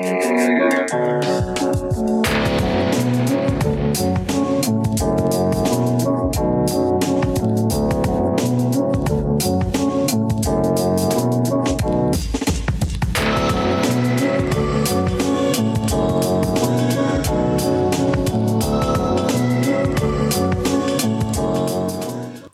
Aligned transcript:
Thank 0.00 0.92
you. 4.68 4.77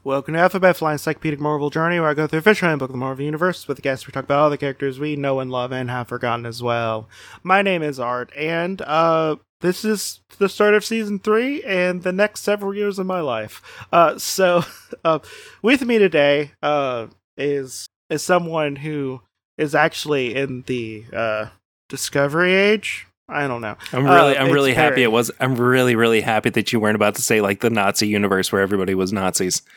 Welcome 0.05 0.35
to 0.35 0.41
Alphabet 0.41 0.77
Flying 0.77 0.97
Encyclopedic 0.97 1.41
Marvel 1.41 1.71
Journey, 1.71 1.99
where 1.99 2.11
I 2.11 2.13
go 2.13 2.27
through 2.27 2.41
a 2.41 2.43
Fisherman 2.43 2.77
book 2.77 2.91
of 2.91 2.93
the 2.93 2.99
Marvel 2.99 3.25
Universe 3.25 3.67
with 3.67 3.81
guests. 3.81 4.07
We 4.07 4.13
talk 4.13 4.25
about 4.25 4.39
all 4.39 4.51
the 4.51 4.59
characters 4.59 5.01
we 5.01 5.17
know 5.17 5.41
and 5.41 5.51
love 5.51 5.73
and 5.73 5.89
have 5.89 6.09
forgotten 6.09 6.45
as 6.45 6.63
well. 6.63 7.09
My 7.43 7.63
name 7.63 7.83
is 7.83 7.99
Art, 7.99 8.31
and 8.37 8.83
uh, 8.83 9.37
this 9.63 9.83
is 9.83 10.21
the 10.37 10.51
start 10.51 10.75
of 10.75 10.85
season 10.85 11.21
three 11.21 11.63
and 11.63 12.03
the 12.03 12.13
next 12.13 12.41
several 12.41 12.75
years 12.75 12.99
of 12.99 13.07
my 13.07 13.21
life. 13.21 13.63
Uh, 13.91 14.19
so, 14.19 14.65
uh, 15.07 15.21
with 15.63 15.87
me 15.87 15.97
today 15.97 16.51
uh, 16.63 17.07
is 17.39 17.87
is 18.11 18.23
someone 18.23 18.77
who 18.77 19.23
is 19.57 19.75
actually 19.75 20.35
in 20.35 20.65
the 20.67 21.07
uh, 21.15 21.47
Discovery 21.89 22.53
Age. 22.53 23.07
I 23.27 23.49
don't 23.49 23.63
know. 23.63 23.77
I'm 23.93 24.05
really, 24.05 24.37
Uh, 24.37 24.45
I'm 24.45 24.53
really 24.53 24.75
happy 24.75 25.03
it 25.03 25.11
was. 25.11 25.31
I'm 25.41 25.55
really, 25.57 25.97
really 25.97 26.21
happy 26.21 26.51
that 26.51 26.75
you 26.75 26.79
weren't 26.81 26.95
about 26.95 27.15
to 27.15 27.23
say 27.23 27.41
like 27.41 27.61
the 27.61 27.71
Nazi 27.71 28.07
universe 28.07 28.53
where 28.53 28.61
everybody 28.61 28.95
was 28.95 29.13
Nazis. 29.13 29.63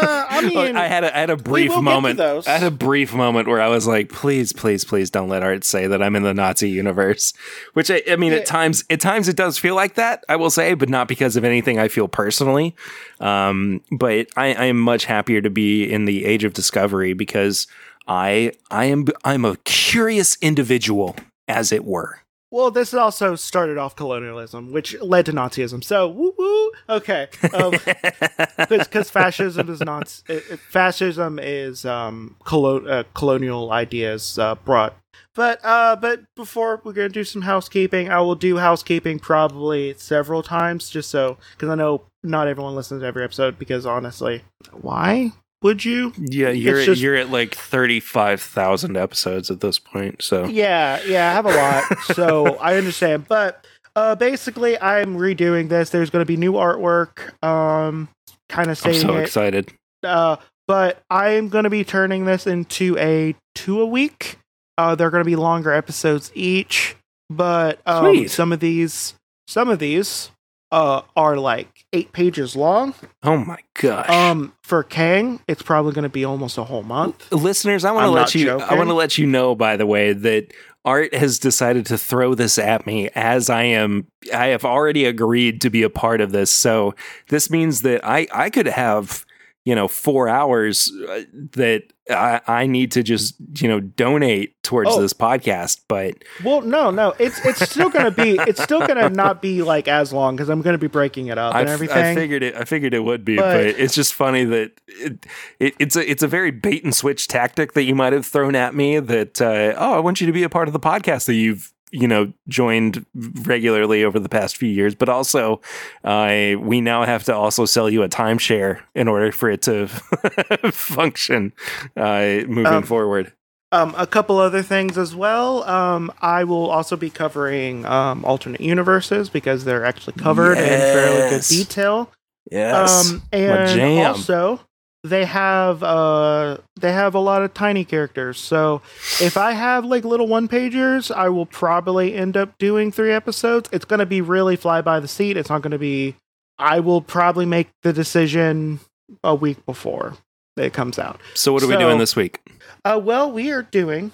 Uh, 0.00 0.26
I 0.30 0.42
mean, 0.42 0.76
I 0.76 0.86
had 0.86 1.02
a, 1.02 1.16
I 1.16 1.20
had 1.20 1.30
a 1.30 1.36
brief 1.36 1.70
will 1.70 1.76
get 1.76 1.80
to 1.80 1.82
moment. 1.82 2.20
I 2.20 2.58
had 2.58 2.62
a 2.62 2.70
brief 2.70 3.12
moment 3.12 3.48
where 3.48 3.60
I 3.60 3.66
was 3.66 3.88
like, 3.88 4.08
please, 4.10 4.52
please, 4.52 4.84
please, 4.84 5.10
don't 5.10 5.28
let 5.28 5.42
Art 5.42 5.64
say 5.64 5.88
that 5.88 6.00
I'm 6.00 6.14
in 6.14 6.22
the 6.22 6.32
Nazi 6.34 6.70
universe. 6.70 7.32
Which 7.72 7.90
I, 7.90 8.02
I 8.08 8.14
mean, 8.14 8.30
Yeah. 8.32 8.38
at 8.38 8.46
times, 8.46 8.84
at 8.88 9.00
times 9.00 9.26
it 9.28 9.34
does 9.36 9.58
feel 9.58 9.74
like 9.74 9.94
that. 9.94 10.22
I 10.28 10.36
will 10.36 10.50
say, 10.50 10.74
but 10.74 10.88
not 10.88 11.08
because 11.08 11.34
of 11.36 11.42
anything 11.44 11.80
I 11.80 11.88
feel 11.88 12.06
personally. 12.06 12.76
Um, 13.18 13.80
but 13.90 14.28
I, 14.36 14.54
I 14.54 14.64
am 14.66 14.78
much 14.78 15.06
happier 15.06 15.40
to 15.40 15.50
be 15.50 15.90
in 15.90 16.04
the 16.04 16.24
age 16.24 16.44
of 16.44 16.52
discovery 16.52 17.14
because 17.14 17.66
I, 18.06 18.52
I 18.70 18.84
am, 18.84 19.06
I'm 19.24 19.44
a 19.44 19.56
curious 19.64 20.36
individual, 20.40 21.16
as 21.48 21.72
it 21.72 21.84
were. 21.84 22.20
Well, 22.50 22.70
this 22.70 22.94
also 22.94 23.34
started 23.34 23.76
off 23.76 23.94
colonialism, 23.94 24.72
which 24.72 24.98
led 25.02 25.26
to 25.26 25.32
Nazism. 25.32 25.84
So, 25.84 26.08
woo 26.08 26.34
woo. 26.38 26.70
Okay, 26.88 27.28
because 28.68 29.10
fascism 29.10 29.68
is 29.68 29.80
not 29.80 30.22
it, 30.28 30.44
it- 30.50 30.60
fascism 30.60 31.38
is 31.38 31.84
um 31.84 32.36
colo- 32.44 32.86
uh, 32.86 33.04
colonial 33.14 33.70
ideas 33.72 34.38
uh, 34.38 34.54
brought. 34.54 34.96
But 35.34 35.60
uh, 35.62 35.96
but 35.96 36.22
before 36.36 36.80
we're 36.84 36.92
gonna 36.94 37.08
do 37.10 37.24
some 37.24 37.42
housekeeping, 37.42 38.08
I 38.10 38.20
will 38.20 38.34
do 38.34 38.56
housekeeping 38.56 39.18
probably 39.18 39.94
several 39.98 40.42
times, 40.42 40.88
just 40.90 41.10
so 41.10 41.36
because 41.52 41.68
I 41.68 41.74
know 41.74 42.02
not 42.22 42.48
everyone 42.48 42.74
listens 42.74 43.02
to 43.02 43.06
every 43.06 43.24
episode. 43.24 43.58
Because 43.58 43.84
honestly, 43.86 44.42
why 44.72 45.32
would 45.62 45.84
you? 45.84 46.12
Yeah, 46.18 46.50
you're 46.50 46.84
just- 46.84 47.00
you're 47.00 47.16
at 47.16 47.30
like 47.30 47.54
thirty 47.54 48.00
five 48.00 48.40
thousand 48.40 48.96
episodes 48.96 49.50
at 49.50 49.60
this 49.60 49.78
point. 49.78 50.22
So 50.22 50.46
Yeah, 50.46 51.00
yeah, 51.06 51.30
I 51.30 51.32
have 51.32 51.46
a 51.46 51.50
lot, 51.50 51.98
so 52.14 52.56
I 52.58 52.76
understand. 52.76 53.26
But 53.28 53.66
uh, 53.96 54.14
basically, 54.14 54.80
I'm 54.80 55.16
redoing 55.16 55.68
this. 55.68 55.90
There's 55.90 56.10
going 56.10 56.22
to 56.22 56.26
be 56.26 56.36
new 56.36 56.52
artwork. 56.52 57.32
Um, 57.44 58.08
kind 58.48 58.70
of 58.70 58.80
I'm 58.86 58.94
so 58.94 59.16
it. 59.16 59.22
excited. 59.22 59.72
Uh, 60.04 60.36
but 60.68 61.02
I'm 61.10 61.48
going 61.48 61.64
to 61.64 61.70
be 61.70 61.82
turning 61.82 62.24
this 62.26 62.46
into 62.46 62.96
a 62.98 63.34
two 63.54 63.80
a 63.80 63.86
week. 63.86 64.38
Uh, 64.76 64.94
they're 64.94 65.10
going 65.10 65.22
to 65.24 65.28
be 65.28 65.34
longer 65.34 65.72
episodes 65.72 66.30
each, 66.34 66.94
but 67.28 67.80
um, 67.84 68.28
some 68.28 68.52
of 68.52 68.60
these, 68.60 69.14
some 69.48 69.68
of 69.68 69.80
these, 69.80 70.30
uh, 70.70 71.02
are 71.16 71.36
like 71.36 71.86
eight 71.92 72.12
pages 72.12 72.54
long. 72.54 72.94
Oh 73.22 73.38
my 73.38 73.58
gosh. 73.74 74.08
Um, 74.08 74.54
for 74.62 74.82
Kang, 74.82 75.40
it's 75.48 75.62
probably 75.62 75.92
going 75.92 76.02
to 76.02 76.08
be 76.08 76.24
almost 76.24 76.58
a 76.58 76.64
whole 76.64 76.82
month. 76.82 77.30
Listeners, 77.32 77.84
I 77.84 77.92
want 77.92 78.06
to 78.06 78.10
let 78.10 78.34
you 78.34 78.58
I 78.58 78.74
want 78.74 78.90
to 78.90 78.94
let 78.94 79.18
you 79.18 79.26
know 79.26 79.54
by 79.54 79.76
the 79.76 79.86
way 79.86 80.12
that 80.12 80.52
Art 80.84 81.14
has 81.14 81.38
decided 81.38 81.86
to 81.86 81.98
throw 81.98 82.34
this 82.34 82.58
at 82.58 82.86
me 82.86 83.08
as 83.14 83.50
I 83.50 83.64
am 83.64 84.06
I 84.32 84.46
have 84.48 84.64
already 84.64 85.04
agreed 85.04 85.60
to 85.62 85.70
be 85.70 85.82
a 85.82 85.90
part 85.90 86.20
of 86.20 86.32
this. 86.32 86.50
So 86.50 86.94
this 87.28 87.50
means 87.50 87.82
that 87.82 88.04
I 88.04 88.26
I 88.32 88.50
could 88.50 88.66
have, 88.66 89.24
you 89.64 89.74
know, 89.74 89.88
4 89.88 90.28
hours 90.28 90.92
uh, 91.08 91.22
that 91.52 91.92
I, 92.10 92.40
I 92.46 92.66
need 92.66 92.92
to 92.92 93.02
just, 93.02 93.34
you 93.60 93.68
know, 93.68 93.80
donate 93.80 94.62
towards 94.62 94.90
Oh. 94.90 95.00
this 95.00 95.12
podcast, 95.12 95.80
but 95.88 96.14
Well, 96.42 96.62
no, 96.62 96.90
no, 96.90 97.14
it's 97.18 97.44
it's 97.44 97.68
still 97.68 97.90
gonna 97.90 98.10
be 98.10 98.38
it's 98.46 98.62
still 98.62 98.86
gonna 98.86 99.08
not 99.10 99.42
be 99.42 99.62
like 99.62 99.88
as 99.88 100.12
long 100.12 100.36
because 100.36 100.48
I'm 100.48 100.62
gonna 100.62 100.78
be 100.78 100.86
breaking 100.86 101.26
it 101.26 101.38
up 101.38 101.54
I, 101.54 101.60
and 101.60 101.68
everything. 101.68 101.96
I 101.98 102.14
figured 102.14 102.42
it. 102.42 102.54
I 102.54 102.64
figured 102.64 102.94
it 102.94 103.00
would 103.04 103.24
be, 103.24 103.36
but, 103.36 103.52
But- 103.52 103.66
it's 103.66 103.94
just 103.94 104.14
funny 104.14 104.44
that 104.44 104.72
it, 104.86 105.26
it, 105.60 105.74
it's 105.78 105.96
a 105.96 106.10
it's 106.10 106.22
a 106.22 106.28
very 106.28 106.50
bait 106.50 106.84
and 106.84 106.94
switch 106.94 107.28
tactic 107.28 107.72
that 107.74 107.84
you 107.84 107.94
might 107.94 108.12
have 108.12 108.26
thrown 108.26 108.54
at 108.54 108.74
me. 108.74 108.98
That 109.00 109.40
uh, 109.40 109.74
oh, 109.76 109.94
I 109.94 109.98
want 110.00 110.20
you 110.20 110.26
to 110.26 110.32
be 110.32 110.42
a 110.42 110.48
part 110.48 110.68
of 110.68 110.72
the 110.72 110.80
podcast 110.80 111.26
that 111.26 111.34
you've 111.34 111.72
you 111.90 112.06
know 112.08 112.32
joined 112.48 113.04
regularly 113.14 114.04
over 114.04 114.18
the 114.18 114.28
past 114.28 114.56
few 114.56 114.68
years, 114.68 114.94
but 114.94 115.08
also 115.08 115.60
uh, 116.04 116.54
we 116.58 116.80
now 116.80 117.04
have 117.04 117.24
to 117.24 117.34
also 117.34 117.64
sell 117.64 117.88
you 117.90 118.02
a 118.02 118.08
timeshare 118.08 118.80
in 118.94 119.08
order 119.08 119.32
for 119.32 119.50
it 119.50 119.62
to 119.62 119.88
function 120.70 121.52
uh, 121.96 122.40
moving 122.46 122.66
Um, 122.66 122.82
forward. 122.82 123.32
um, 123.72 123.94
a 123.98 124.06
couple 124.06 124.38
other 124.38 124.62
things 124.62 124.96
as 124.98 125.14
well. 125.14 125.62
Um, 125.64 126.10
I 126.22 126.44
will 126.44 126.70
also 126.70 126.96
be 126.96 127.10
covering 127.10 127.84
um 127.86 128.24
alternate 128.24 128.60
universes 128.60 129.28
because 129.28 129.64
they're 129.64 129.84
actually 129.84 130.14
covered 130.14 130.58
in 130.58 130.80
fairly 130.80 131.30
good 131.30 131.42
detail. 131.48 132.10
Yes, 132.50 133.10
Um, 133.10 133.22
and 133.32 133.68
jam. 133.76 134.06
also 134.06 134.60
they 135.04 135.24
have 135.24 135.82
uh 135.82 136.58
they 136.80 136.92
have 136.92 137.14
a 137.14 137.20
lot 137.20 137.42
of 137.42 137.54
tiny 137.54 137.84
characters. 137.84 138.38
So 138.38 138.82
if 139.20 139.36
I 139.36 139.52
have 139.52 139.84
like 139.84 140.04
little 140.04 140.26
one 140.26 140.48
pagers, 140.48 141.14
I 141.14 141.28
will 141.28 141.46
probably 141.46 142.14
end 142.14 142.36
up 142.36 142.58
doing 142.58 142.90
three 142.92 143.12
episodes. 143.12 143.68
It's 143.72 143.84
gonna 143.84 144.06
be 144.06 144.20
really 144.20 144.56
fly 144.56 144.80
by 144.82 145.00
the 145.00 145.08
seat. 145.08 145.36
It's 145.36 145.50
not 145.50 145.62
gonna 145.62 145.78
be. 145.78 146.16
I 146.58 146.80
will 146.80 147.00
probably 147.00 147.46
make 147.46 147.68
the 147.82 147.92
decision 147.92 148.80
a 149.22 149.34
week 149.34 149.64
before 149.64 150.16
it 150.56 150.72
comes 150.72 150.98
out. 150.98 151.20
so 151.34 151.52
what 151.52 151.62
are 151.62 151.68
we 151.68 151.76
doing 151.76 151.98
this 151.98 152.16
week? 152.16 152.40
Uh, 152.84 153.00
well, 153.02 153.30
we 153.30 153.50
are 153.52 153.62
doing. 153.62 154.10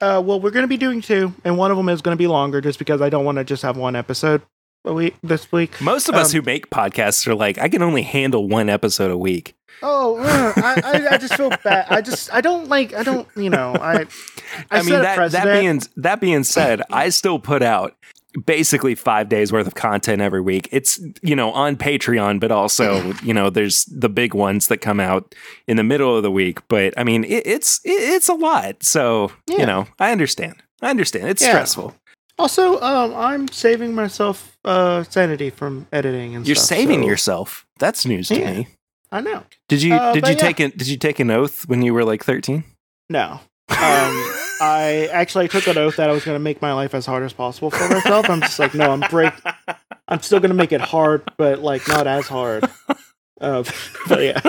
Uh, 0.00 0.22
well, 0.24 0.38
we're 0.40 0.52
going 0.52 0.62
to 0.62 0.68
be 0.68 0.76
doing 0.76 1.00
two, 1.00 1.34
and 1.44 1.58
one 1.58 1.72
of 1.72 1.76
them 1.76 1.88
is 1.88 2.00
going 2.02 2.16
to 2.16 2.18
be 2.18 2.28
longer, 2.28 2.60
just 2.60 2.78
because 2.78 3.00
I 3.00 3.08
don't 3.08 3.24
want 3.24 3.38
to 3.38 3.44
just 3.44 3.62
have 3.62 3.76
one 3.76 3.96
episode 3.96 4.42
a 4.84 4.94
week 4.94 5.16
this 5.24 5.50
week. 5.50 5.80
Most 5.80 6.08
of 6.08 6.14
us 6.14 6.32
um, 6.32 6.38
who 6.40 6.46
make 6.46 6.70
podcasts 6.70 7.26
are 7.26 7.34
like, 7.34 7.58
I 7.58 7.68
can 7.68 7.82
only 7.82 8.02
handle 8.02 8.46
one 8.46 8.68
episode 8.68 9.10
a 9.10 9.18
week. 9.18 9.54
Oh, 9.82 10.18
uh, 10.18 10.52
I, 10.56 10.80
I, 10.84 11.14
I 11.14 11.18
just 11.18 11.34
feel 11.34 11.50
bad. 11.50 11.86
I 11.88 12.00
just, 12.00 12.32
I 12.32 12.40
don't 12.40 12.68
like, 12.68 12.94
I 12.94 13.02
don't, 13.02 13.28
you 13.36 13.50
know, 13.50 13.74
I. 13.80 14.06
I, 14.70 14.78
I, 14.78 14.82
mean 14.82 14.90
that 15.00 15.30
that 15.32 15.60
being 15.60 15.80
that 15.96 16.20
being 16.20 16.42
said, 16.42 16.82
I 16.90 17.10
still 17.10 17.38
put 17.38 17.62
out 17.62 17.94
basically 18.46 18.94
five 18.94 19.28
days 19.28 19.52
worth 19.52 19.66
of 19.66 19.74
content 19.74 20.22
every 20.22 20.40
week. 20.40 20.68
It's 20.72 20.98
you 21.22 21.36
know 21.36 21.52
on 21.52 21.76
Patreon, 21.76 22.40
but 22.40 22.50
also 22.50 23.12
you 23.22 23.34
know 23.34 23.50
there's 23.50 23.84
the 23.86 24.08
big 24.08 24.34
ones 24.34 24.68
that 24.68 24.78
come 24.78 25.00
out 25.00 25.34
in 25.66 25.76
the 25.76 25.84
middle 25.84 26.16
of 26.16 26.22
the 26.22 26.30
week. 26.30 26.66
But 26.68 26.94
I 26.96 27.04
mean 27.04 27.24
it, 27.24 27.46
it's 27.46 27.80
it, 27.84 27.90
it's 27.90 28.28
a 28.28 28.34
lot, 28.34 28.82
so 28.82 29.32
Yeah. 29.46 29.58
you 29.58 29.66
know 29.66 29.86
I 29.98 30.12
understand. 30.12 30.54
I 30.80 30.90
understand. 30.90 31.28
It's 31.28 31.42
Yeah. 31.42 31.48
stressful. 31.50 31.94
Also, 32.38 32.80
um, 32.80 33.14
I'm 33.14 33.48
saving 33.48 33.94
myself 33.94 34.56
uh 34.64 35.02
sanity 35.04 35.50
from 35.50 35.86
editing 35.92 36.34
and 36.36 36.46
You're 36.46 36.56
stuff. 36.56 36.68
saving 36.78 37.02
so- 37.02 37.06
yourself. 37.08 37.66
That's 37.78 38.06
news 38.06 38.28
to 38.28 38.38
Yeah. 38.40 38.52
me. 38.52 38.68
I 39.10 39.20
know. 39.20 39.42
Did 39.68 39.82
you 39.82 39.94
Uh, 39.94 40.12
did 40.12 40.26
you 40.26 40.34
yeah. 40.34 40.38
take 40.38 40.60
an 40.60 40.72
did 40.76 40.88
you 40.88 40.96
take 40.96 41.18
an 41.20 41.30
oath 41.30 41.68
when 41.68 41.82
you 41.82 41.94
were 41.94 42.04
like 42.04 42.24
13? 42.24 42.64
No. 43.08 43.40
Um, 43.70 43.78
I 44.60 45.08
actually 45.12 45.46
took 45.48 45.66
an 45.66 45.78
oath 45.78 45.96
that 45.96 46.08
I 46.10 46.12
was 46.12 46.24
going 46.24 46.34
to 46.34 46.40
make 46.42 46.60
my 46.60 46.72
life 46.72 46.94
as 46.94 47.06
hard 47.06 47.22
as 47.22 47.32
possible 47.32 47.70
for 47.70 47.88
myself. 47.88 48.28
I'm 48.28 48.40
just 48.40 48.58
like, 48.58 48.74
no, 48.74 48.90
I'm 48.90 49.00
break. 49.08 49.32
I'm 50.08 50.20
still 50.20 50.40
going 50.40 50.50
to 50.50 50.56
make 50.56 50.72
it 50.72 50.80
hard, 50.80 51.22
but 51.36 51.60
like 51.60 51.86
not 51.86 52.06
as 52.06 52.26
hard. 52.26 52.64
Uh, 53.40 53.62
but 54.08 54.22
yeah. 54.22 54.40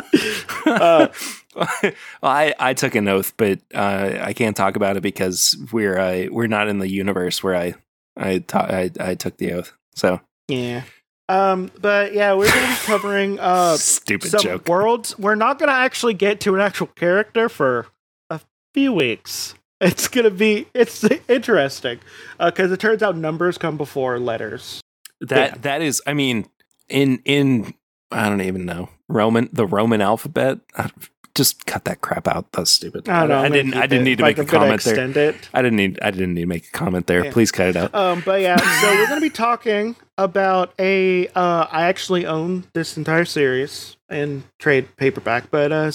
Uh, 0.66 1.08
well, 1.84 1.94
I 2.24 2.54
I 2.60 2.74
took 2.74 2.96
an 2.96 3.08
oath, 3.08 3.34
but 3.38 3.60
uh, 3.76 4.18
I 4.22 4.34
can't 4.34 4.58
talk 4.58 4.76
about 4.76 4.98
it 4.98 5.02
because 5.02 5.56
we're 5.72 5.98
uh, 6.00 6.28
we're 6.32 6.48
not 6.48 6.68
in 6.70 6.80
the 6.80 6.90
universe 6.90 7.44
where 7.44 7.56
I 7.56 7.76
I, 8.18 8.40
ta- 8.40 8.68
I 8.70 8.90
I 9.00 9.16
took 9.16 9.38
the 9.38 9.54
oath. 9.54 9.74
So 9.96 10.22
Yeah. 10.48 10.84
Um, 11.30 11.72
but 11.80 12.14
yeah, 12.14 12.34
we're 12.34 12.48
gonna 12.52 12.68
be 12.68 12.76
covering 12.86 13.40
uh 13.40 13.78
stupid 13.78 14.32
some 14.32 14.42
joke. 14.42 14.68
worlds. 14.68 15.18
We're 15.18 15.36
not 15.36 15.60
gonna 15.60 15.72
actually 15.72 16.16
get 16.16 16.40
to 16.42 16.56
an 16.56 16.62
actual 16.62 16.88
character 16.88 17.48
for 17.48 17.86
a 18.30 18.42
few 18.74 18.92
weeks. 18.92 19.54
It's 19.82 20.10
gonna 20.10 20.30
be 20.30 20.68
it's 20.74 21.06
interesting 21.30 22.02
because 22.38 22.70
it 22.74 22.82
turns 22.82 23.02
out 23.02 23.16
numbers 23.16 23.58
come 23.58 23.78
before 23.78 24.20
letters. 24.20 24.82
That 25.22 25.52
yeah. 25.52 25.58
that 25.62 25.82
is, 25.82 26.02
I 26.06 26.14
mean, 26.14 26.50
in 26.90 27.22
in 27.24 27.74
I 28.12 28.28
don't 28.28 28.42
even 28.42 28.66
know 28.66 28.90
Roman 29.08 29.48
the 29.54 29.66
Roman 29.66 30.02
alphabet. 30.02 30.60
uh, 30.76 30.90
just 31.34 31.66
cut 31.66 31.86
that 31.86 32.02
crap 32.02 32.28
out. 32.28 32.52
That's 32.52 32.70
stupid. 32.70 33.08
I, 33.08 33.22
don't 33.22 33.30
know, 33.30 33.40
I, 33.40 33.48
didn't. 33.50 33.74
I 33.76 33.88
didn't 33.88 34.04
need 34.04 34.18
to 34.18 34.24
Like, 34.24 34.38
make 34.38 34.48
a 34.48 34.50
comment 34.52 34.82
there. 34.84 35.30
it. 35.30 35.50
I 35.54 35.62
didn't 35.62 35.78
need. 35.78 35.98
I 36.02 36.12
didn't 36.12 36.34
need 36.34 36.42
to 36.42 36.48
make 36.48 36.68
a 36.68 36.72
comment 36.72 37.08
there. 37.08 37.24
Yeah. 37.24 37.32
Please 37.32 37.52
cut 37.52 37.70
it 37.70 37.76
out. 37.78 37.96
Um, 37.96 38.22
but 38.26 38.42
yeah, 38.42 38.58
so 38.82 38.88
we're 38.90 39.08
gonna 39.08 39.22
be 39.22 39.30
talking 39.30 39.96
about 40.24 40.74
a. 40.80 41.28
Uh, 41.30 41.66
I 41.72 41.84
actually 41.88 42.26
own 42.26 42.66
this 42.74 42.98
entire 42.98 43.26
series 43.26 43.98
in 44.10 44.44
trade 44.60 44.88
paperback, 44.98 45.50
but 45.52 45.72
uh, 45.72 45.90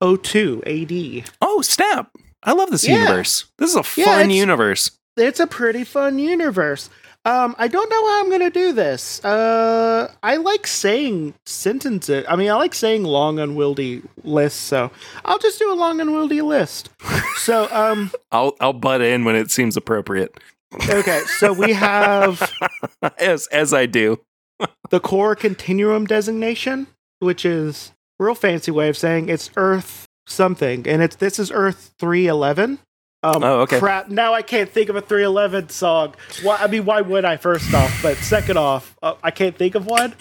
1602 0.00 0.62
AD. 0.66 1.30
oh 1.40 1.62
snap! 1.62 2.10
I 2.42 2.52
love 2.52 2.70
this 2.70 2.86
Yeah. 2.86 3.02
universe. 3.02 3.46
This 3.58 3.70
is 3.70 3.76
a 3.76 4.00
Yeah, 4.00 4.06
fun 4.06 4.20
it's- 4.26 4.36
universe. 4.36 4.90
It's 5.16 5.40
a 5.40 5.46
pretty 5.46 5.82
fun 5.84 6.18
universe. 6.18 6.90
Um, 7.24 7.56
I 7.58 7.66
don't 7.66 7.90
know 7.90 8.06
how 8.06 8.20
I'm 8.22 8.30
gonna 8.30 8.50
do 8.50 8.72
this. 8.72 9.24
Uh, 9.24 10.12
I 10.22 10.36
like 10.36 10.66
saying 10.66 11.34
sentences. 11.44 12.24
I 12.28 12.36
mean, 12.36 12.48
I 12.50 12.54
like 12.54 12.72
saying 12.74 13.02
long, 13.02 13.40
unwieldy 13.40 14.02
lists. 14.22 14.60
So 14.60 14.92
I'll 15.24 15.38
just 15.38 15.58
do 15.58 15.72
a 15.72 15.74
long, 15.74 16.00
unwieldy 16.00 16.40
list. 16.42 16.90
so, 17.38 17.66
um, 17.72 18.12
I'll 18.30 18.54
I'll 18.60 18.72
butt 18.74 19.00
in 19.00 19.24
when 19.24 19.34
it 19.34 19.50
seems 19.50 19.76
appropriate, 19.76 20.38
okay. 20.88 21.20
So 21.38 21.52
we 21.52 21.72
have 21.72 22.50
as 23.18 23.46
as 23.48 23.72
I 23.72 23.86
do. 23.86 24.20
the 24.90 25.00
core 25.00 25.34
continuum 25.36 26.06
designation, 26.06 26.86
which 27.18 27.44
is 27.44 27.92
a 28.18 28.24
real 28.24 28.34
fancy 28.34 28.70
way 28.70 28.88
of 28.88 28.96
saying 28.96 29.28
it's 29.28 29.50
Earth 29.56 30.06
something, 30.26 30.86
and 30.88 31.02
it's 31.02 31.16
this 31.16 31.38
is 31.38 31.50
Earth 31.50 31.94
three 31.98 32.26
eleven. 32.26 32.78
Um, 33.22 33.42
Oh, 33.42 33.60
okay. 33.60 33.78
Crap! 33.78 34.08
Now 34.08 34.34
I 34.34 34.42
can't 34.42 34.70
think 34.70 34.88
of 34.88 34.96
a 34.96 35.00
three 35.00 35.24
eleven 35.24 35.68
song. 35.68 36.14
Why? 36.42 36.56
I 36.58 36.66
mean, 36.68 36.84
why 36.84 37.00
would 37.00 37.24
I? 37.24 37.36
First 37.36 37.72
off, 37.74 38.02
but 38.02 38.16
second 38.18 38.56
off, 38.56 38.96
uh, 39.02 39.14
I 39.22 39.30
can't 39.30 39.56
think 39.56 39.74
of 39.74 39.86
one. 39.86 40.14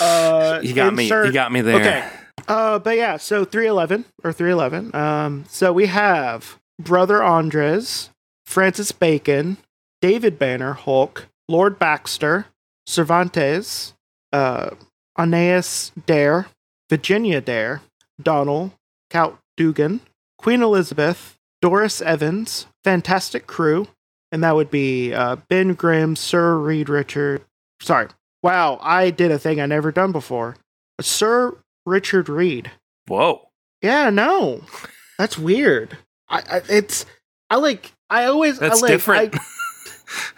Uh, 0.00 0.60
You 0.62 0.74
got 0.74 0.94
me. 0.94 1.04
You 1.06 1.32
got 1.32 1.52
me 1.52 1.60
there. 1.60 1.76
Okay. 1.80 2.08
Uh, 2.48 2.78
but 2.78 2.96
yeah, 2.96 3.16
so 3.18 3.44
311 3.44 4.04
or 4.24 4.32
311. 4.32 4.94
Um, 4.96 5.44
so 5.48 5.72
we 5.72 5.86
have 5.86 6.58
Brother 6.78 7.22
Andres, 7.22 8.10
Francis 8.44 8.90
Bacon, 8.90 9.58
David 10.02 10.38
Banner, 10.38 10.74
Hulk, 10.74 11.28
Lord 11.48 11.78
Baxter, 11.78 12.46
Cervantes, 12.86 13.94
uh, 14.32 14.70
Aeneas 15.16 15.92
Dare, 16.06 16.48
Virginia 16.90 17.40
Dare, 17.40 17.80
Donald, 18.20 18.72
Count 19.08 19.38
Dugan, 19.56 20.00
Queen 20.36 20.60
Elizabeth, 20.60 21.38
Doris 21.62 22.02
Evans, 22.02 22.66
Fantastic 22.82 23.46
Crew, 23.46 23.86
and 24.32 24.42
that 24.42 24.56
would 24.56 24.70
be 24.70 25.14
uh, 25.14 25.36
Ben 25.48 25.74
Grimm, 25.74 26.16
Sir 26.16 26.58
Reed 26.58 26.88
Richard. 26.88 27.42
Sorry. 27.80 28.08
Wow, 28.42 28.78
I 28.82 29.10
did 29.10 29.30
a 29.30 29.38
thing 29.38 29.60
I 29.60 29.66
never 29.66 29.92
done 29.92 30.10
before. 30.10 30.56
Sir 31.00 31.56
Richard 31.86 32.28
Reed. 32.28 32.72
Whoa. 33.06 33.48
Yeah, 33.80 34.10
no, 34.10 34.62
that's 35.18 35.38
weird. 35.38 35.96
I, 36.28 36.38
I 36.50 36.62
it's 36.68 37.06
I 37.50 37.56
like 37.56 37.92
I 38.10 38.24
always 38.24 38.58
That's 38.58 38.78
I 38.78 38.86
like, 38.86 38.90
different. 38.90 39.36
I, 39.36 39.40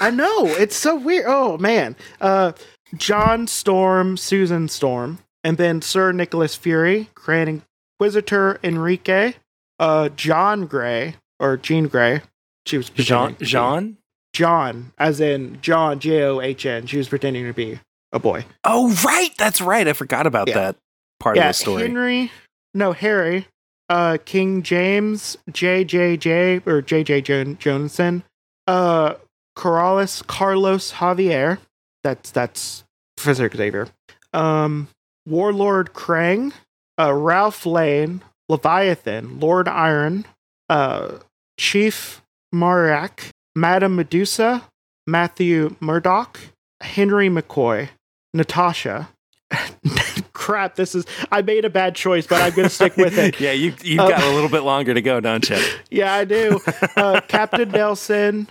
I 0.00 0.10
know 0.10 0.46
it's 0.46 0.76
so 0.76 0.96
weird. 0.96 1.24
Oh 1.26 1.58
man, 1.58 1.96
uh, 2.20 2.52
John 2.96 3.46
Storm, 3.46 4.16
Susan 4.16 4.68
Storm, 4.68 5.18
and 5.42 5.56
then 5.56 5.82
Sir 5.82 6.12
Nicholas 6.12 6.54
Fury, 6.56 7.10
Grand 7.14 7.62
Inquisitor 8.00 8.58
Enrique, 8.62 9.34
uh, 9.78 10.08
John 10.10 10.66
Gray 10.66 11.16
or 11.40 11.56
Jean 11.56 11.88
Gray. 11.88 12.22
She 12.66 12.76
was 12.76 12.88
Jean 12.90 12.94
pretending 12.96 13.34
to 13.36 13.40
be- 13.40 13.46
Jean. 13.46 13.96
John, 14.32 14.92
as 14.98 15.20
in 15.20 15.60
John 15.60 16.00
J 16.00 16.22
O 16.24 16.40
H 16.40 16.66
N. 16.66 16.86
She 16.86 16.96
was 16.98 17.08
pretending 17.08 17.46
to 17.46 17.52
be 17.52 17.78
a 18.12 18.18
boy. 18.18 18.44
Oh 18.64 18.92
right, 19.04 19.30
that's 19.38 19.60
right. 19.60 19.86
I 19.86 19.92
forgot 19.92 20.26
about 20.26 20.48
Yeah. 20.48 20.54
that 20.54 20.76
part 21.20 21.36
of 21.38 21.44
the 21.44 21.52
story. 21.52 21.82
Henry, 21.82 22.32
no 22.74 22.92
Harry, 22.92 23.46
uh, 23.88 24.18
King 24.24 24.62
James, 24.64 25.36
JJJ 25.52 26.66
or 26.66 26.82
JJ 26.82 27.20
jo- 27.22 27.54
Johnson, 27.54 28.24
uh, 28.66 29.14
Corrales, 29.56 30.26
Carlos 30.26 30.92
Javier. 30.94 31.58
That's 32.02 32.30
that's 32.30 32.84
Professor 33.16 33.48
Xavier. 33.54 33.88
Um, 34.32 34.88
Warlord 35.26 35.92
Krang, 35.94 36.52
uh, 36.98 37.12
Ralph 37.14 37.64
Lane, 37.64 38.20
Leviathan, 38.48 39.38
Lord 39.40 39.68
Iron, 39.68 40.26
uh, 40.68 41.18
Chief 41.58 42.20
Mariak, 42.54 43.30
Madame 43.54 43.96
Medusa, 43.96 44.64
Matthew 45.06 45.76
Murdoch, 45.80 46.40
Henry 46.82 47.28
McCoy, 47.28 47.88
Natasha. 48.34 49.08
Crap, 50.32 50.74
this 50.74 50.94
is. 50.94 51.06
I 51.30 51.42
made 51.42 51.64
a 51.64 51.70
bad 51.70 51.94
choice, 51.94 52.26
but 52.26 52.42
I'm 52.42 52.52
going 52.54 52.68
to 52.68 52.74
stick 52.74 52.96
with 52.96 53.16
it. 53.16 53.40
yeah, 53.40 53.52
you 53.52 53.72
you've 53.82 54.00
Uh, 54.00 54.08
got 54.10 54.22
a 54.24 54.30
little 54.34 54.48
bit 54.50 54.60
longer 54.62 54.92
to 54.92 55.00
go, 55.00 55.20
don't 55.20 55.48
you? 55.48 55.56
Yeah, 55.90 56.12
I 56.12 56.24
do. 56.24 56.60
Uh, 56.96 57.20
Captain 57.28 57.70
Nelson, 57.70 58.48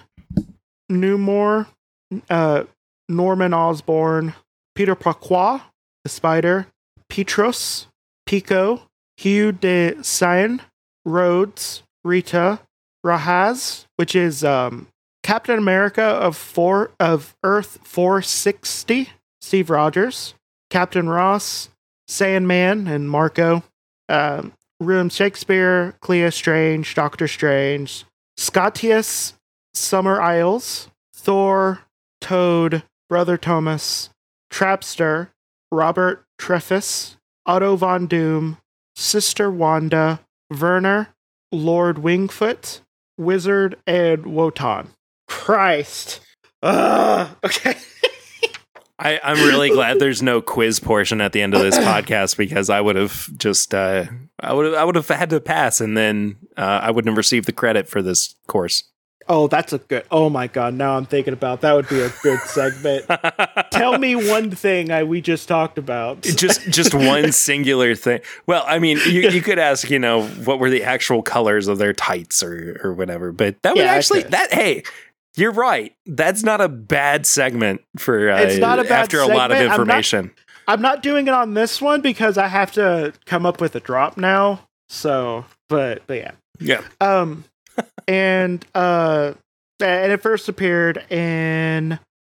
Newmore, 1.02 1.68
uh, 2.30 2.64
Norman 3.10 3.54
Osborn, 3.54 4.34
Peter 4.76 4.96
Parquagh, 4.96 5.62
the 6.04 6.10
Spider, 6.10 6.68
Petros, 7.10 7.88
Pico, 8.26 8.84
Hugh 9.18 9.52
de 9.52 10.02
Seine, 10.04 10.60
Rhodes, 11.06 11.84
Rita, 12.04 12.60
Rojhaz, 13.06 13.86
which 13.98 14.16
is 14.16 14.44
um, 14.44 14.88
Captain 15.22 15.58
America 15.58 16.04
of 16.04 16.36
four 16.36 16.92
of 17.00 17.36
Earth 17.44 17.80
460, 17.84 19.10
Steve 19.42 19.70
Rogers, 19.70 20.34
Captain 20.70 21.08
Ross, 21.08 21.70
Sandman, 22.08 22.88
and 22.88 23.10
Marco. 23.10 23.64
Um, 24.10 24.54
Room 24.80 25.10
Shakespeare, 25.10 25.96
Clea 26.02 26.30
Strange, 26.32 26.94
Doctor 26.94 27.28
Strange, 27.28 28.06
Scotius, 28.38 29.34
Summerisle, 29.76 30.88
Thor, 31.14 31.80
Toad, 32.22 32.84
Brother 33.10 33.38
Thomas, 33.38 34.10
Trapster, 34.52 35.30
Robert 35.72 36.26
Trefusis, 36.40 37.16
Otto 37.46 37.76
Von 37.76 38.08
Doom, 38.08 38.58
Sister 38.96 39.50
Wanda, 39.52 40.20
Werner, 40.50 41.10
Lord 41.52 41.98
Wingfoot, 41.98 42.82
Wizard, 43.18 43.78
and 43.86 44.26
Wotan. 44.26 44.90
Christ. 45.28 46.20
Ugh. 46.62 47.36
Okay. 47.44 47.76
I, 49.00 49.20
I'm 49.24 49.38
really 49.38 49.70
glad 49.70 50.00
there's 50.00 50.22
no 50.22 50.42
quiz 50.42 50.80
portion 50.80 51.20
at 51.20 51.34
the 51.34 51.42
end 51.42 51.54
of 51.54 51.62
this 51.62 51.78
podcast 51.80 52.38
because 52.38 52.70
I 52.70 52.80
would 52.80 52.96
have 52.96 53.30
just 53.38 53.74
uh, 53.74 54.06
I 54.40 54.54
would 54.54 54.74
I 54.74 54.84
would 54.84 54.96
have 54.96 55.08
had 55.08 55.32
to 55.32 55.42
pass 55.42 55.82
and 55.82 55.98
then 55.98 56.38
uh, 56.56 56.80
I 56.84 56.92
wouldn't 56.92 57.12
have 57.12 57.18
received 57.18 57.48
the 57.48 57.52
credit 57.52 57.90
for 57.90 58.02
this 58.02 58.36
course. 58.48 58.84
Oh, 59.28 59.48
that's 59.48 59.74
a 59.74 59.78
good. 59.78 60.04
Oh 60.12 60.30
my 60.30 60.48
god! 60.48 60.74
Now 60.74 60.98
I'm 60.98 61.06
thinking 61.06 61.34
about 61.34 61.62
that 61.62 61.74
would 61.74 61.88
be 61.90 62.02
a 62.02 62.10
good 62.22 62.40
segment. 62.42 63.06
Tell 63.72 63.98
me 63.98 64.16
one 64.16 64.52
thing 64.52 64.92
I 64.92 65.04
we 65.04 65.22
just 65.22 65.48
talked 65.48 65.78
about. 65.78 66.22
just 66.22 66.70
just 66.70 66.94
one 66.94 67.32
singular 67.32 67.96
thing. 67.96 68.22
Well, 68.48 68.64
I 68.68 68.80
mean, 68.80 69.00
you, 69.06 69.30
you 69.30 69.42
could 69.42 69.60
ask, 69.60 69.90
you 69.90 70.00
know, 70.00 70.24
what 70.28 70.60
were 70.60 70.70
the 70.70 70.84
actual 70.84 71.22
colors 71.22 71.68
of 71.68 71.78
their 71.78 71.94
tights 71.94 72.44
or 72.44 72.80
or 72.84 72.94
whatever, 72.94 73.32
but 73.32 73.62
that 73.64 73.76
would 73.76 73.84
Yeah, 73.84 73.92
actually 73.92 74.24
that 74.24 74.54
hey, 74.54 74.84
you're 75.36 75.52
right. 75.52 75.96
That's 76.06 76.44
not 76.44 76.62
a 76.62 76.70
bad 76.70 77.26
segment 77.26 77.82
for 77.98 78.30
uh, 78.30 78.42
It's 78.42 78.60
not 78.60 78.80
a 78.80 78.84
bad 78.84 79.04
after 79.04 79.20
a 79.20 79.28
lot 79.28 79.52
of 79.52 79.58
segment. 79.58 79.60
I'm 79.60 79.68
not- 79.68 79.80
information. 79.80 80.32
I'm 80.68 80.82
not 80.82 81.04
doing 81.04 81.28
it 81.28 81.34
on 81.34 81.56
this 81.56 81.82
one 81.82 82.02
because 82.02 82.38
I 82.38 82.48
have 82.48 82.72
to 82.74 83.14
come 83.26 83.46
up 83.46 83.60
with 83.60 83.76
a 83.76 83.80
drop 83.80 84.16
now. 84.18 84.68
So, 84.88 85.46
but 85.68 86.04
but 86.08 86.18
yeah. 86.18 86.32
yeah. 86.60 86.82
Um, 87.02 87.44
and 88.08 88.66
uh, 88.76 89.34
and 89.80 90.12
it 90.12 90.22
first 90.22 90.50
appeared 90.50 90.98
in 91.12 91.92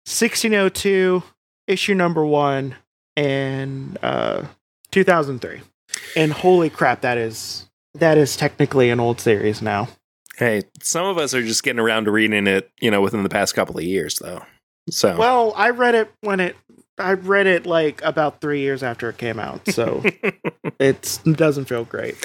1602, 0.06 1.22
issue 1.66 1.94
number 1.94 2.24
one, 2.24 2.74
in 3.16 3.96
uh 4.02 4.44
2003. 4.90 5.60
And 6.16 6.32
holy 6.32 6.70
crap, 6.70 7.00
that 7.02 7.18
is 7.18 7.66
that 7.94 8.18
is 8.18 8.36
technically 8.36 8.90
an 8.90 9.00
old 9.00 9.20
series 9.20 9.62
now. 9.62 9.88
Hey, 10.36 10.62
some 10.80 11.04
of 11.04 11.18
us 11.18 11.34
are 11.34 11.42
just 11.42 11.64
getting 11.64 11.80
around 11.80 12.04
to 12.04 12.12
reading 12.12 12.46
it, 12.46 12.70
you 12.80 12.90
know, 12.90 13.00
within 13.00 13.24
the 13.24 13.28
past 13.28 13.54
couple 13.54 13.76
of 13.76 13.82
years, 13.82 14.20
though. 14.20 14.42
So, 14.88 15.16
Well, 15.18 15.52
I 15.56 15.70
read 15.70 15.94
it 15.94 16.10
when 16.20 16.40
it. 16.40 16.56
I 16.96 17.12
read 17.12 17.46
it 17.46 17.64
like 17.64 18.02
about 18.02 18.40
three 18.40 18.60
years 18.60 18.82
after 18.82 19.08
it 19.08 19.18
came 19.18 19.38
out, 19.38 19.68
so 19.68 20.02
it's, 20.80 21.20
it 21.24 21.36
doesn't 21.36 21.66
feel 21.66 21.84
great. 21.84 22.16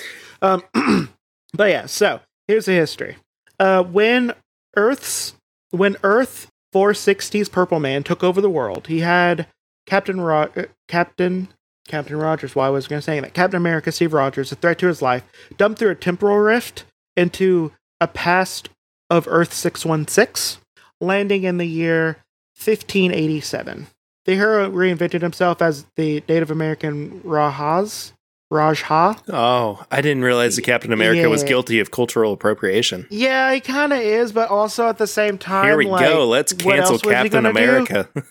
Um, 0.42 0.64
but 1.54 1.70
yeah, 1.70 1.86
so 1.86 2.22
here's 2.54 2.66
the 2.66 2.74
history. 2.74 3.18
Uh, 3.60 3.82
when 3.82 4.32
Earth's 4.76 5.34
when 5.72 5.98
Earth 6.04 6.52
460's 6.74 7.50
Purple 7.50 7.80
Man 7.80 8.04
took 8.04 8.24
over 8.24 8.42
the 8.42 8.50
world, 8.50 8.88
he 8.88 9.00
had 9.00 9.48
Captain 9.88 10.22
Ro- 10.22 10.52
uh, 10.56 10.66
Captain 10.88 11.48
Captain 11.88 12.16
Rogers. 12.16 12.56
Why 12.56 12.70
was 12.70 12.86
I 12.86 12.90
going 12.90 13.00
to 13.00 13.06
say 13.06 13.20
that? 13.20 13.34
Captain 13.34 13.58
America, 13.58 13.92
Steve 13.92 14.14
Rogers, 14.14 14.52
a 14.52 14.56
threat 14.56 14.78
to 14.80 14.88
his 14.88 15.02
life, 15.02 15.24
dumped 15.58 15.80
through 15.80 15.90
a 15.90 15.96
temporal 15.96 16.38
rift 16.38 16.86
into 17.18 17.72
a 18.00 18.08
past 18.08 18.70
of 19.10 19.28
Earth 19.28 19.54
616, 19.54 20.62
landing 21.02 21.44
in 21.44 21.58
the 21.58 21.68
year 21.68 22.18
1587. 22.56 23.88
The 24.26 24.36
hero 24.36 24.70
reinvented 24.70 25.22
himself 25.22 25.60
as 25.60 25.86
the 25.96 26.24
Native 26.30 26.52
American 26.52 27.20
Rojhaz, 27.22 28.14
Raj 28.54 28.84
Ha. 28.84 29.18
Oh, 29.30 29.84
I 29.92 30.02
didn't 30.02 30.24
realize 30.24 30.56
that 30.56 30.62
Captain 30.62 30.94
America 30.94 31.28
was 31.30 31.44
guilty 31.44 31.80
of 31.80 31.90
cultural 31.92 32.34
appropriation. 32.34 33.08
Yeah, 33.10 33.52
he 33.54 33.60
kind 33.60 33.92
of 33.92 34.00
is, 34.00 34.32
but 34.32 34.50
also 34.50 34.88
at 34.88 35.00
the 35.00 35.08
same 35.08 35.38
time, 35.40 35.66
Here 35.66 35.76
we 35.76 35.88
like, 35.88 36.08
go. 36.08 36.28
Let's 36.28 36.54
cancel 36.54 36.72
else 36.72 36.92
was 36.92 37.02
he 37.02 37.10
Captain? 37.10 37.46
America. 37.46 38.08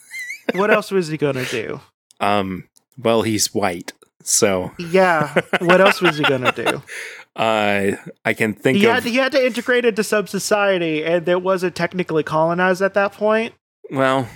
What 0.55 0.71
else 0.73 0.91
was 0.91 1.07
he 1.09 1.17
gonna 1.17 1.45
do? 1.45 1.81
um, 2.21 2.69
well, 2.99 3.23
he's 3.23 3.55
white, 3.55 3.93
so 4.23 4.73
Yeah, 4.79 5.33
what 5.61 5.81
else 5.81 6.01
was 6.01 6.19
he 6.19 6.25
gonna 6.25 6.53
do? 6.53 6.83
uh, 7.37 7.93
I 8.25 8.35
can 8.35 8.53
think 8.55 8.79
He 8.79 8.87
of. 8.87 8.95
had, 8.95 9.03
he 9.05 9.17
had 9.17 9.33
to 9.33 9.45
integrate 9.47 9.85
into 9.85 10.03
sub 10.03 10.29
society, 10.29 11.05
and 11.05 11.27
it 11.29 11.43
wasn't 11.43 11.75
technically 11.77 12.23
colonized 12.25 12.83
at 12.83 12.95
that 12.95 13.13
point. 13.13 13.55
well, 13.91 14.29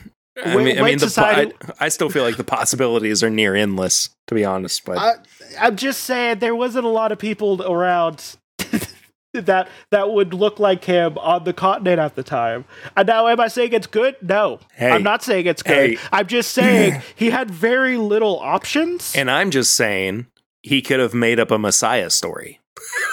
I 0.44 0.54
mean, 0.56 0.78
I 0.78 0.82
wait 0.82 0.90
mean, 0.90 0.98
the 0.98 1.12
po- 1.14 1.22
I, 1.22 1.52
I 1.86 1.88
still 1.88 2.10
feel 2.10 2.22
like 2.22 2.36
the 2.36 2.44
possibilities 2.44 3.22
are 3.22 3.30
near 3.30 3.54
endless, 3.54 4.10
to 4.26 4.34
be 4.34 4.44
honest. 4.44 4.84
But 4.84 4.98
I, 4.98 5.12
I'm 5.58 5.76
just 5.76 6.02
saying 6.04 6.40
there 6.40 6.54
wasn't 6.54 6.84
a 6.84 6.90
lot 6.90 7.10
of 7.12 7.18
people 7.18 7.62
around 7.62 8.36
that 9.32 9.68
that 9.90 10.10
would 10.10 10.34
look 10.34 10.58
like 10.58 10.84
him 10.84 11.16
on 11.18 11.44
the 11.44 11.52
continent 11.54 11.98
at 12.00 12.16
the 12.16 12.22
time. 12.22 12.64
And 12.96 13.06
now, 13.06 13.26
am 13.28 13.40
I 13.40 13.48
saying 13.48 13.72
it's 13.72 13.86
good? 13.86 14.16
No, 14.20 14.60
Hey. 14.74 14.90
I'm 14.90 15.02
not 15.02 15.22
saying 15.22 15.46
it's 15.46 15.62
good. 15.62 15.90
Hey. 15.92 15.98
I'm 16.12 16.26
just 16.26 16.52
saying 16.52 17.00
he 17.16 17.30
had 17.30 17.50
very 17.50 17.96
little 17.96 18.38
options. 18.38 19.14
and 19.14 19.30
I'm 19.30 19.50
just 19.50 19.74
saying 19.74 20.26
he 20.62 20.82
could 20.82 21.00
have 21.00 21.14
made 21.14 21.38
up 21.40 21.50
a 21.50 21.58
Messiah 21.58 22.10
story. 22.10 22.60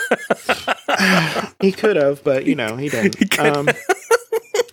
he 1.62 1.72
could 1.72 1.96
have, 1.96 2.24
but 2.24 2.46
you 2.46 2.56
know, 2.56 2.76
he 2.78 2.90
didn't. 2.90 3.16
He 3.18 3.26
could- 3.28 3.46
um, 3.46 3.70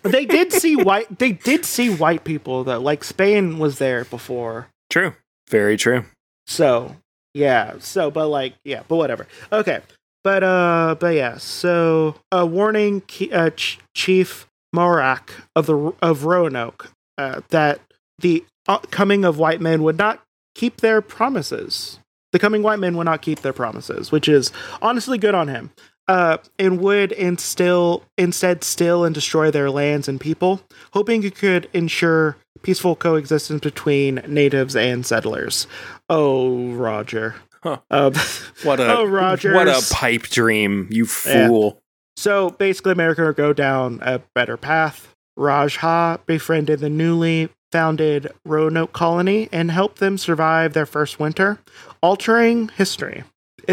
they 0.11 0.25
did 0.25 0.53
see 0.53 0.77
white. 0.77 1.19
They 1.19 1.33
did 1.33 1.65
see 1.65 1.95
white 1.95 2.25
people 2.25 2.65
though. 2.65 2.81
Like 2.81 3.05
Spain 3.05 3.59
was 3.59 3.79
there 3.79 4.05
before. 4.05 4.69
True, 4.89 5.15
very 5.49 5.77
true. 5.77 6.05
So 6.47 6.97
yeah. 7.35 7.75
So 7.79 8.11
but 8.11 8.29
like 8.29 8.55
yeah. 8.65 8.83
But 8.89 8.97
whatever. 8.97 9.27
Okay. 9.53 9.81
But 10.25 10.43
uh. 10.43 10.97
But 10.99 11.15
yeah. 11.15 11.39
So 11.39 12.17
a 12.33 12.45
warning, 12.47 13.03
uh, 13.33 13.51
Ch- 13.51 13.79
Chief 13.95 14.47
Morak 14.75 15.31
of 15.55 15.67
the 15.67 15.93
of 16.03 16.25
Roanoke 16.25 16.91
uh, 17.19 17.41
that 17.51 17.81
the 18.19 18.45
uh, 18.69 18.79
coming 18.91 19.25
of 19.25 19.39
white 19.39 19.61
men 19.61 19.83
would 19.83 19.99
not 19.99 20.23
keep 20.55 20.81
their 20.81 21.01
promises. 21.01 21.99
The 22.33 22.39
coming 22.39 22.63
white 22.63 22.79
men 22.79 22.97
would 22.97 23.05
not 23.05 23.23
keep 23.23 23.41
their 23.41 23.53
promises, 23.53 24.13
which 24.13 24.29
is 24.29 24.53
honestly 24.81 25.19
good 25.19 25.35
on 25.35 25.49
him. 25.49 25.71
Uh, 26.11 26.39
and 26.59 26.81
would 26.81 27.13
instill 27.13 28.03
instead 28.19 28.65
steal 28.65 29.05
and 29.05 29.15
destroy 29.15 29.49
their 29.49 29.71
lands 29.71 30.09
and 30.09 30.21
people, 30.21 30.61
hoping 30.93 31.23
it 31.23 31.37
could 31.37 31.69
ensure 31.73 32.37
peaceful 32.63 32.97
coexistence 32.97 33.61
between 33.61 34.17
natives 34.27 34.75
and 34.75 35.07
settlers. 35.07 35.69
Oh, 36.09 36.73
Roger. 36.73 37.37
Huh. 37.63 37.79
Um, 37.93 38.15
What 38.65 38.81
a 38.81 38.99
Oh, 38.99 39.05
what 39.05 39.69
a 39.69 39.81
pipe 39.93 40.23
dream, 40.23 40.89
you 40.91 41.07
fool! 41.07 41.79
So 42.17 42.51
basically, 42.51 42.91
America 42.91 43.23
would 43.23 43.37
go 43.37 43.53
down 43.53 44.01
a 44.03 44.19
better 44.35 44.57
path. 44.57 45.15
Raj 45.37 45.77
Ha 45.77 46.19
befriended 46.27 46.81
the 46.81 46.91
newly 46.91 47.51
founded 47.71 48.33
Roanoke 48.45 48.93
colony 48.93 49.49
and 49.53 49.71
helped 49.71 50.01
them 50.01 50.19
survive 50.19 50.73
their 50.73 50.87
first 50.87 51.21
winter, 51.21 51.61
altering 52.03 52.69
history. 52.71 53.23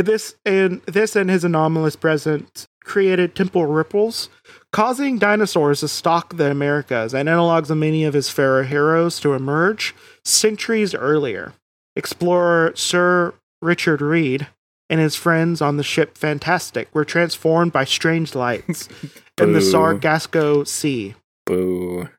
This 0.06 0.36
and 0.46 0.82
this 0.84 1.16
and 1.16 1.30
his 1.30 1.44
anomalous 1.44 1.96
presence 1.96 2.68
created 2.84 3.36
temporal 3.36 3.66
ripples, 3.66 4.30
causing 4.72 5.18
dinosaurs 5.18 5.82
to 5.82 5.88
stalk 5.88 6.38
the 6.38 6.52
Americas 6.52 7.14
and 7.14 7.28
analogs 7.28 7.70
of 7.70 7.78
many 7.78 8.04
of 8.04 8.14
his 8.14 8.30
pharaoh 8.30 8.64
heroes 8.64 9.20
to 9.20 9.34
emerge 9.34 9.94
centuries 10.24 10.94
earlier. 10.96 11.54
Explorer 11.96 12.74
Sir 12.76 13.34
Richard 13.62 14.02
Reed 14.02 14.48
and 14.90 15.00
his 15.00 15.16
friends 15.16 15.62
on 15.62 15.78
the 15.78 15.84
ship 15.84 16.18
Fantastic 16.18 16.94
were 16.94 17.06
transformed 17.06 17.74
by 17.74 17.84
strange 17.84 18.36
lights 18.36 18.88
in 19.42 19.54
the 19.54 19.62
Sargasso 19.62 20.64
Sea. 20.64 21.16
Boo! 21.46 22.10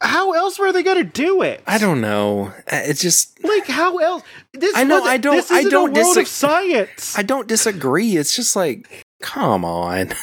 How 0.00 0.32
else 0.32 0.58
were 0.58 0.72
they 0.72 0.82
going 0.82 0.98
to 0.98 1.04
do 1.04 1.42
it? 1.42 1.62
I 1.66 1.78
don't 1.78 2.00
know. 2.00 2.52
Uh, 2.70 2.82
It's 2.84 3.00
just 3.00 3.42
like 3.44 3.66
how 3.66 3.98
else. 3.98 4.22
This 4.52 4.76
I 4.76 4.84
know, 4.84 5.02
I 5.02 5.16
don't- 5.16 5.36
This 5.36 5.50
I 5.50 5.62
don't 5.64 5.96
a 5.96 6.00
world 6.00 6.16
of 6.18 6.28
science. 6.28 7.16
I 7.18 7.22
don't 7.22 7.46
disagree. 7.48 8.16
It's 8.16 8.34
just 8.34 8.56
like, 8.56 9.04
come 9.22 9.64
on. 9.64 10.10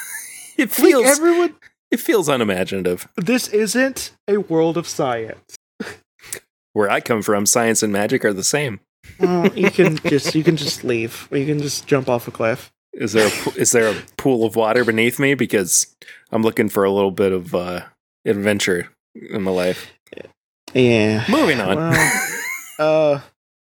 It 0.58 0.70
like 0.70 0.72
feels 0.72 1.06
everyone. 1.06 1.54
it 1.92 2.00
feels 2.00 2.27
unimaginative. 2.27 3.08
This 3.16 3.48
isn't 3.50 4.12
a 4.27 4.38
world 4.38 4.75
of 4.75 4.88
science. 4.88 5.56
Where 6.74 6.89
I 6.89 7.00
come 7.00 7.22
from, 7.22 7.46
science 7.46 7.84
and 7.84 7.94
magic 7.94 8.25
are 8.25 8.34
the 8.34 8.44
same. 8.44 8.80
Well, 9.20 9.56
you 9.56 9.70
can 9.80 9.98
just 9.98 10.34
you 10.34 10.44
can 10.44 10.58
just 10.58 10.84
leave. 10.84 11.27
You 11.32 11.46
can 11.46 11.60
just 11.60 11.86
jump 11.86 12.10
off 12.10 12.27
a 12.27 12.32
cliff. 12.32 12.72
Is 12.94 13.13
there 13.13 13.27
a, 13.27 13.50
is 13.60 13.72
there 13.72 13.88
a 13.92 14.01
pool 14.18 14.46
of 14.46 14.56
water 14.56 14.84
beneath 14.84 15.20
me? 15.20 15.36
Because 15.36 15.96
I'm 16.32 16.42
looking 16.42 16.70
for 16.70 16.84
a 16.84 16.92
little 16.92 17.12
bit 17.12 17.32
of 17.32 17.54
uh, 17.54 17.82
adventure 18.25 18.89
in 19.29 19.43
my 19.43 19.51
life. 19.51 19.91
Yeah. 20.74 21.25
Moving 21.29 21.59
on. 21.59 21.75
Well, 21.77 21.93
uh, 22.79 23.19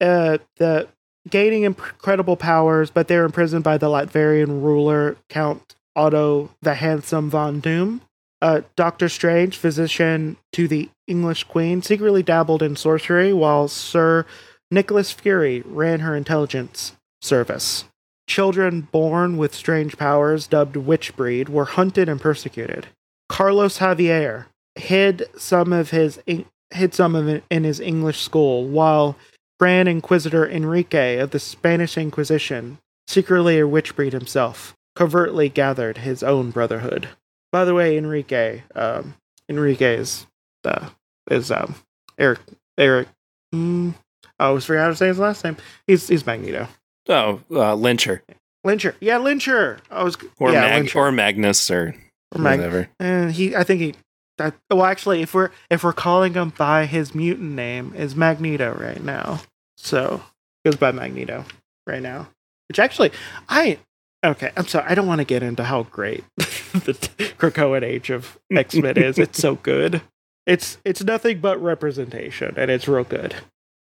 uh, 0.04 0.38
the 0.58 0.88
gaining 1.30 1.64
incredible 1.64 2.36
powers, 2.36 2.90
but 2.90 3.08
they're 3.08 3.26
imprisoned 3.26 3.64
by 3.64 3.78
the 3.78 3.88
Latverian 3.88 4.62
ruler 4.62 5.18
Count 5.30 5.76
Otto 5.96 6.52
the 6.62 6.76
Handsome 6.76 7.30
von 7.30 7.60
Doom. 7.60 8.02
Uh, 8.42 8.62
Doctor 8.76 9.08
Strange, 9.08 9.58
physician 9.58 10.36
to 10.54 10.68
the 10.68 10.90
English 11.06 11.44
Queen, 11.44 11.82
secretly 11.82 12.24
dabbled 12.24 12.64
in 12.64 12.76
sorcery, 12.76 13.34
while 13.34 13.68
Sir 13.68 14.26
Nicholas 14.72 15.12
Fury 15.12 15.62
ran 15.66 16.00
her 16.00 16.16
intelligence 16.16 16.94
service. 17.22 17.86
Children 18.28 18.88
born 18.92 19.38
with 19.38 19.54
strange 19.54 19.98
powers, 19.98 20.48
dubbed 20.48 20.76
witch 20.76 21.16
breed, 21.16 21.50
were 21.50 21.66
hunted 21.66 22.10
and 22.10 22.20
persecuted. 22.20 22.88
Carlos 23.30 23.78
Javier 23.80 24.46
hid 24.76 25.24
some 25.38 25.74
of 25.74 25.92
his 25.92 26.20
hid 26.26 26.94
some 26.94 27.16
of 27.16 27.28
it 27.28 27.44
in 27.50 27.64
his 27.64 27.80
English 27.80 28.22
school, 28.22 28.66
while 28.68 29.18
Grand 29.60 29.90
Inquisitor 29.90 30.48
Enrique 30.50 31.18
of 31.20 31.32
the 31.32 31.40
Spanish 31.40 31.98
Inquisition, 31.98 32.78
secretly 33.08 33.60
a 33.60 33.68
witch 33.68 33.96
breed 33.96 34.14
himself, 34.14 34.76
covertly 34.96 35.50
gathered 35.50 36.00
his 36.00 36.24
own 36.24 36.52
brotherhood. 36.52 37.10
By 37.52 37.66
the 37.66 37.74
way, 37.76 37.98
Enrique, 37.98 38.64
um, 38.76 39.16
Enrique 39.50 39.96
is 39.98 40.26
uh, 40.64 40.90
is 41.30 41.52
um, 41.52 41.76
Eric 42.18 42.40
Eric. 42.78 43.08
Mm, 43.54 43.94
I 44.40 44.46
always 44.46 44.66
forgot 44.66 44.84
how 44.84 44.90
to 44.90 44.96
say 44.96 45.08
his 45.08 45.20
last 45.20 45.44
name. 45.44 45.58
He's 45.86 46.08
he's 46.08 46.26
Magneto. 46.26 46.68
oh, 47.10 47.42
uh, 47.52 47.76
Lehnsherr 47.76 48.22
Lehnsherr, 48.66 48.94
yeah, 49.02 49.18
Lehnsherr. 49.18 49.80
I 49.90 50.04
was 50.04 50.16
or 50.40 50.52
yeah, 50.52 50.62
Mag- 50.62 50.86
Lehnsherr. 50.86 50.96
or 50.96 51.12
Magnus 51.12 51.70
or, 51.72 51.96
Or 52.34 52.42
Mag- 52.42 52.60
whatever. 52.60 52.90
And 53.00 53.32
he, 53.32 53.56
I 53.56 53.64
think 53.64 53.82
he. 53.82 53.96
That, 54.42 54.56
well, 54.70 54.86
actually, 54.86 55.22
if 55.22 55.34
we're 55.34 55.52
if 55.70 55.84
we're 55.84 55.94
calling 55.94 56.34
him 56.34 56.54
by 56.58 56.86
his 56.86 57.14
mutant 57.14 57.52
name, 57.52 57.94
is 57.96 58.16
Magneto 58.16 58.74
right 58.74 59.04
now. 59.04 59.42
So 59.78 60.22
goes 60.66 60.76
by 60.76 60.92
Magneto 60.92 61.46
right 61.86 62.02
now. 62.02 62.30
Which 62.68 62.80
actually, 62.80 63.12
I 63.50 63.80
okay. 64.26 64.52
I'm 64.56 64.68
sorry. 64.68 64.86
I 64.88 64.96
don't 64.96 65.08
want 65.08 65.20
to 65.20 65.26
get 65.26 65.44
into 65.44 65.64
how 65.64 65.84
great 65.84 66.24
the 66.38 66.94
Krakoan 67.38 67.84
Age 67.84 68.10
of 68.10 68.40
X 68.52 68.76
Men 68.76 68.98
is. 68.98 69.18
It's 69.20 69.40
so 69.40 69.56
good. 69.56 70.02
It's 70.48 70.78
it's 70.84 71.04
nothing 71.04 71.40
but 71.40 71.62
representation, 71.62 72.56
and 72.58 72.72
it's 72.72 72.88
real 72.88 73.04
good. 73.04 73.36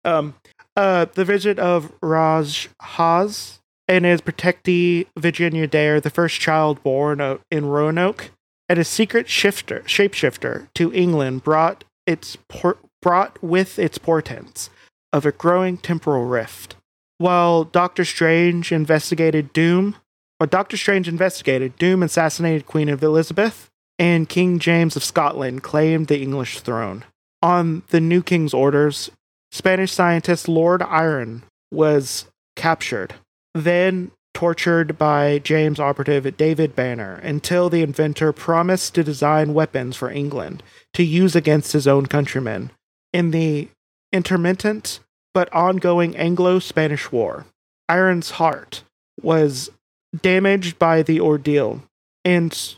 Um, 0.05 0.35
uh, 0.77 1.07
the 1.13 1.25
visit 1.25 1.59
of 1.59 1.93
Raj 2.03 2.69
Haz 2.81 3.61
and 3.87 4.05
his 4.05 4.21
protectee 4.21 5.07
Virginia 5.19 5.67
Dare, 5.67 6.01
the 6.01 6.11
first 6.11 6.41
child 6.41 6.83
born 6.83 7.21
uh, 7.21 7.39
in 7.51 7.67
Roanoke, 7.67 8.31
and 8.69 8.79
a 8.79 8.85
secret 8.85 9.29
shifter 9.29 9.81
shapeshifter 9.81 10.69
to 10.75 10.93
England 10.93 11.43
brought 11.43 11.85
its 12.07 12.37
por- 12.49 12.79
brought 13.01 13.43
with 13.43 13.79
its 13.79 13.99
portents 13.99 14.71
of 15.13 15.25
a 15.25 15.33
growing 15.33 15.79
temporal 15.79 16.25
rift. 16.25 16.77
While 17.19 17.65
Doctor 17.65 18.05
Strange 18.05 18.71
investigated 18.73 19.53
Doom, 19.53 19.97
or 20.41 20.47
Doctor 20.47 20.77
Strange 20.77 21.09
investigated 21.09 21.77
Doom 21.77 22.03
assassinated 22.03 22.67
Queen 22.67 22.89
of 22.89 23.03
Elizabeth, 23.03 23.69
and 23.99 24.29
King 24.29 24.59
James 24.59 24.95
of 24.95 25.03
Scotland 25.03 25.63
claimed 25.63 26.07
the 26.07 26.21
English 26.21 26.61
throne. 26.61 27.05
On 27.43 27.83
the 27.89 28.01
new 28.01 28.23
king's 28.23 28.55
orders, 28.55 29.11
Spanish 29.51 29.93
scientist 29.93 30.49
Lord 30.49 30.83
Iron 30.83 31.43
was 31.73 32.27
captured, 32.55 33.15
then 33.55 34.13
tortured 34.39 34.97
by 34.97 35.41
James 35.41 35.81
operative 35.81 36.37
David 36.37 36.77
Banner 36.77 37.17
until 37.25 37.69
the 37.69 37.83
inventor 37.83 38.33
promised 38.33 38.95
to 38.95 39.03
design 39.03 39.53
weapons 39.53 39.97
for 39.97 40.13
England 40.13 40.63
to 40.95 41.03
use 41.03 41.35
against 41.35 41.73
his 41.73 41.89
own 41.89 42.07
countrymen 42.07 42.71
in 43.13 43.33
the 43.33 43.67
intermittent 44.13 45.01
but 45.35 45.53
ongoing 45.53 46.17
Anglo 46.17 46.61
Spanish 46.61 47.11
War. 47.11 47.47
Iron's 47.89 48.31
heart 48.31 48.85
was 49.21 49.71
damaged 50.23 50.79
by 50.79 51.03
the 51.03 51.21
ordeal, 51.21 51.83
and, 52.25 52.77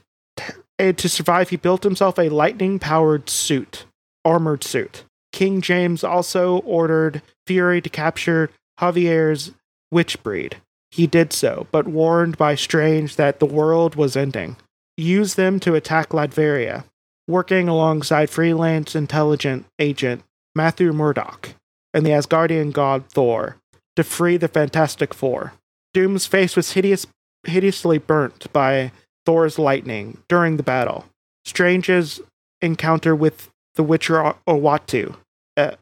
and 0.79 0.97
to 0.97 1.11
survive, 1.11 1.51
he 1.51 1.57
built 1.57 1.83
himself 1.83 2.19
a 2.19 2.31
lightning 2.31 2.79
powered 2.79 3.29
suit, 3.29 3.85
armored 4.25 4.65
suit. 4.65 5.05
King 5.31 5.61
James 5.61 6.03
also 6.05 6.61
ordered 6.61 7.21
Fury 7.47 7.83
to 7.83 7.91
capture 7.91 8.49
Javier's 8.81 9.53
witch 9.91 10.23
breed, 10.23 10.57
he 10.91 11.07
did 11.07 11.33
so, 11.33 11.67
but 11.71 11.87
warned 11.87 12.37
by 12.37 12.55
Strange 12.55 13.17
that 13.17 13.39
the 13.39 13.47
world 13.47 13.95
was 13.95 14.17
ending. 14.17 14.57
Used 14.97 15.37
them 15.37 15.61
to 15.61 15.75
attack 15.75 16.11
Latveria, 16.11 16.85
working 17.29 17.69
alongside 17.69 18.29
freelance 18.29 18.95
intelligent 18.95 19.67
agent 19.79 20.23
Matthew 20.55 20.93
Murdoch 20.93 21.51
and 21.95 22.05
the 22.05 22.11
Asgardian 22.11 22.73
god 22.73 23.07
Thor 23.09 23.57
to 23.97 24.05
free 24.05 24.37
the 24.37 24.49
Fantastic 24.49 25.15
Four. 25.15 25.55
Doom's 25.95 26.27
face 26.27 26.57
was 26.57 26.73
hideous, 26.73 27.07
hideously 27.45 27.99
burnt 27.99 28.53
by 28.53 28.93
Thor's 29.27 29.59
lightning 29.59 30.19
during 30.29 30.57
the 30.57 30.63
battle. 30.63 31.07
Strange's 31.45 32.21
encounter 32.61 33.15
with 33.15 33.51
the 33.75 33.83
Witcher 33.83 34.35
Uatu. 34.47 35.17
Uh, 35.57 35.73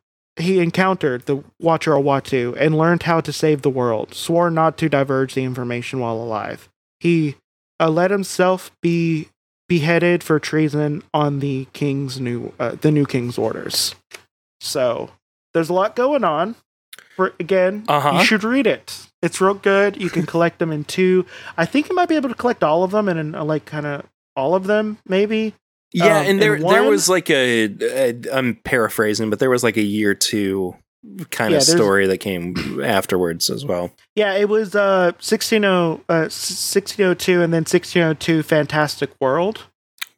he 0.41 0.59
encountered 0.61 1.27
the 1.27 1.43
Watcher 1.61 1.93
Uatu 1.93 2.57
and 2.59 2.77
learned 2.77 3.05
how 3.05 3.21
to 3.21 3.33
save 3.33 3.63
the 3.63 3.71
world, 3.71 4.15
swore 4.15 4.51
not 4.51 4.77
to 4.79 4.89
divulge 4.89 5.35
the 5.35 5.45
information 5.45 6.01
while 6.01 6.17
alive. 6.17 6.69
He 7.01 7.37
uh, 7.81 7.91
let 7.91 8.11
himself 8.11 8.71
be 8.83 9.29
beheaded 9.69 10.23
for 10.25 10.39
treason 10.41 11.03
on 11.13 11.41
the 11.41 11.67
king's 11.73 12.21
new 12.21 12.53
uh, 12.59 12.73
the 12.81 12.91
new 12.91 13.05
king's 13.07 13.37
orders. 13.39 13.95
So 14.61 15.11
there's 15.55 15.69
a 15.69 15.75
lot 15.75 15.95
going 15.97 16.25
on. 16.25 16.55
For 17.17 17.35
again, 17.41 17.85
Uh-huh. 17.89 18.19
you 18.19 18.25
should 18.25 18.45
read 18.45 18.67
it. 18.67 19.07
It's 19.23 19.41
real 19.41 19.55
good. 19.55 20.01
You 20.01 20.09
can 20.11 20.25
collect 20.27 20.59
them 20.61 20.71
in 20.71 20.85
two. 20.85 21.27
I 21.57 21.65
think 21.67 21.89
you 21.89 21.95
might 21.97 22.09
be 22.09 22.15
able 22.17 22.29
to 22.29 22.35
collect 22.35 22.63
all 22.63 22.85
of 22.85 22.93
them 22.93 23.09
and 23.09 23.19
in 23.19 23.35
uh, 23.35 23.45
like 23.45 23.65
kind 23.65 23.87
of 23.87 24.07
all 24.37 24.55
of 24.55 24.67
them 24.67 24.99
maybe. 25.07 25.55
Yeah, 25.93 26.21
Um, 26.21 26.27
and 26.27 26.43
there 26.43 26.55
and 26.55 26.69
there 26.69 26.83
was 26.85 27.09
like 27.09 27.31
a, 27.31 27.65
a 27.83 28.15
I'm 28.33 28.57
paraphrasing, 28.57 29.31
but 29.31 29.39
there 29.39 29.51
was 29.51 29.63
like 29.65 29.77
a 29.77 29.83
year 29.83 30.15
two 30.15 30.75
kind 31.31 31.53
Yeah, 31.53 31.59
of 31.59 31.63
story 31.65 32.07
that 32.09 32.19
came 32.19 32.83
afterwards 32.83 33.49
as 33.49 33.65
well. 33.65 33.91
Yeah, 34.15 34.35
it 34.35 34.49
was 34.49 34.75
uh 34.75 35.13
1600 35.21 36.01
uh 36.09 36.29
1602 36.29 37.41
and 37.43 37.53
then 37.53 37.61
1602 37.63 38.43
Fantastic 38.43 39.11
World. 39.21 39.65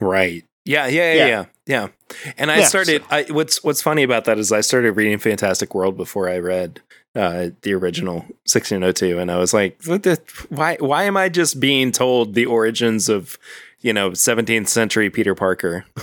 Right. 0.01 0.45
Yeah, 0.65 0.87
yeah, 0.89 1.13
yeah, 1.15 1.27
Yeah. 1.27 1.45
yeah. 1.67 1.89
And 2.37 2.51
I 2.51 2.59
Yeah, 2.59 2.65
started 2.65 3.03
I 3.11 3.25
what's 3.31 3.63
what's 3.63 3.83
funny 3.83 4.03
about 4.03 4.25
that 4.25 4.39
is 4.39 4.51
I 4.53 4.63
started 4.63 4.93
reading 4.93 5.19
Fantastic 5.19 5.75
World 5.75 5.97
before 5.97 6.29
I 6.29 6.39
read 6.39 6.81
uh 7.15 7.51
the 7.63 7.75
original 7.75 8.19
1602 8.47 9.19
and 9.19 9.31
I 9.31 9.37
was 9.39 9.53
like 9.53 9.81
what 9.87 10.03
the, 10.05 10.21
why 10.49 10.77
why 10.81 11.05
am 11.05 11.17
I 11.17 11.29
just 11.29 11.59
being 11.61 11.91
told 11.93 12.35
the 12.35 12.47
origins 12.47 13.09
of 13.09 13.37
you 13.81 13.93
know 13.93 14.11
17th 14.11 14.69
century 14.69 15.11
Peter 15.11 15.35
Parker? 15.35 15.85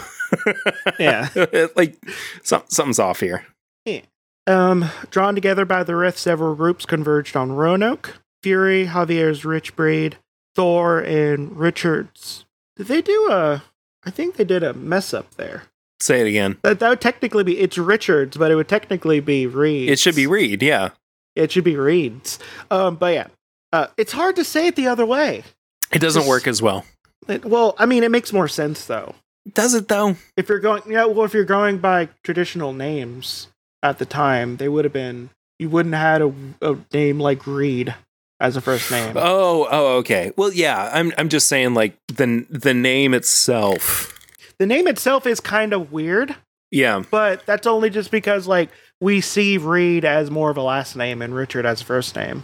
Yeah. 0.99 1.29
like 1.77 1.95
some, 2.43 2.63
something's 2.67 2.99
off 2.99 3.21
here. 3.21 3.45
Um, 4.45 4.89
drawn 5.09 5.35
together 5.35 5.65
by 5.65 5.83
the 5.83 5.95
Rift, 5.95 6.17
several 6.17 6.55
groups 6.55 6.85
converged 6.85 7.35
on 7.35 7.51
Roanoke. 7.51 8.19
Fury, 8.43 8.87
Javier's 8.87 9.43
Rich 9.43 9.75
Breed, 9.75 10.17
Thor, 10.55 10.99
and 10.99 11.57
Richards. 11.57 12.45
Did 12.77 12.87
they 12.87 13.01
do 13.01 13.29
a? 13.29 13.63
I 14.05 14.09
think 14.09 14.35
they 14.35 14.45
did 14.45 14.63
a 14.63 14.73
mess 14.73 15.13
up 15.13 15.35
there. 15.35 15.63
Say 15.99 16.21
it 16.21 16.27
again. 16.27 16.57
That, 16.61 16.79
that 16.79 16.89
would 16.89 17.01
technically 17.01 17.43
be 17.43 17.57
it's 17.59 17.77
Richards, 17.77 18.37
but 18.37 18.51
it 18.51 18.55
would 18.55 18.69
technically 18.69 19.19
be 19.19 19.47
Reed. 19.47 19.89
It 19.89 19.99
should 19.99 20.15
be 20.15 20.27
Reed, 20.27 20.61
yeah. 20.63 20.89
It 21.35 21.51
should 21.51 21.63
be 21.65 21.75
Reeds. 21.75 22.39
Um, 22.71 22.95
but 22.95 23.13
yeah, 23.13 23.27
uh, 23.73 23.87
it's 23.97 24.13
hard 24.13 24.35
to 24.37 24.43
say 24.43 24.67
it 24.67 24.75
the 24.75 24.87
other 24.87 25.05
way. 25.05 25.43
It 25.91 25.99
doesn't 25.99 26.21
Just- 26.21 26.29
work 26.29 26.47
as 26.47 26.61
well. 26.61 26.85
It- 27.27 27.45
well, 27.45 27.75
I 27.77 27.85
mean, 27.85 28.03
it 28.03 28.11
makes 28.11 28.31
more 28.33 28.47
sense 28.47 28.85
though. 28.85 29.15
Does 29.53 29.73
it 29.73 29.87
though? 29.87 30.15
If 30.35 30.49
you're 30.49 30.59
going, 30.59 30.83
yeah, 30.89 31.05
well, 31.05 31.25
if 31.25 31.33
you're 31.33 31.45
going 31.45 31.77
by 31.77 32.09
traditional 32.23 32.73
names 32.73 33.47
at 33.81 33.97
the 33.99 34.05
time, 34.05 34.57
they 34.57 34.67
would 34.69 34.83
have 34.85 34.93
been. 34.93 35.29
You 35.59 35.69
wouldn't 35.69 35.95
have 35.95 36.21
had 36.21 36.21
a, 36.21 36.71
a 36.73 36.77
name 36.93 37.19
like 37.19 37.47
Reed 37.47 37.95
as 38.39 38.55
a 38.55 38.61
first 38.61 38.91
name. 38.91 39.13
Oh, 39.17 39.67
oh, 39.71 39.95
okay. 39.97 40.31
Well, 40.35 40.51
yeah. 40.53 40.91
I'm 40.93 41.11
I'm 41.17 41.29
just 41.29 41.47
saying 41.47 41.73
like 41.73 41.95
the 42.09 42.45
the 42.49 42.73
name 42.73 43.13
itself. 43.13 44.13
The 44.59 44.65
name 44.65 44.87
itself 44.87 45.25
is 45.25 45.39
kind 45.39 45.71
of 45.73 45.91
weird, 45.91 46.35
Yeah. 46.71 47.03
but 47.09 47.45
that's 47.45 47.65
only 47.67 47.89
just 47.89 48.11
because 48.11 48.47
like 48.47 48.69
we 48.99 49.21
see 49.21 49.57
Reed 49.57 50.03
as 50.03 50.29
more 50.29 50.49
of 50.49 50.57
a 50.57 50.61
last 50.63 50.95
name 50.95 51.21
and 51.21 51.33
Richard 51.33 51.65
as 51.65 51.81
a 51.81 51.85
first 51.85 52.15
name. 52.15 52.43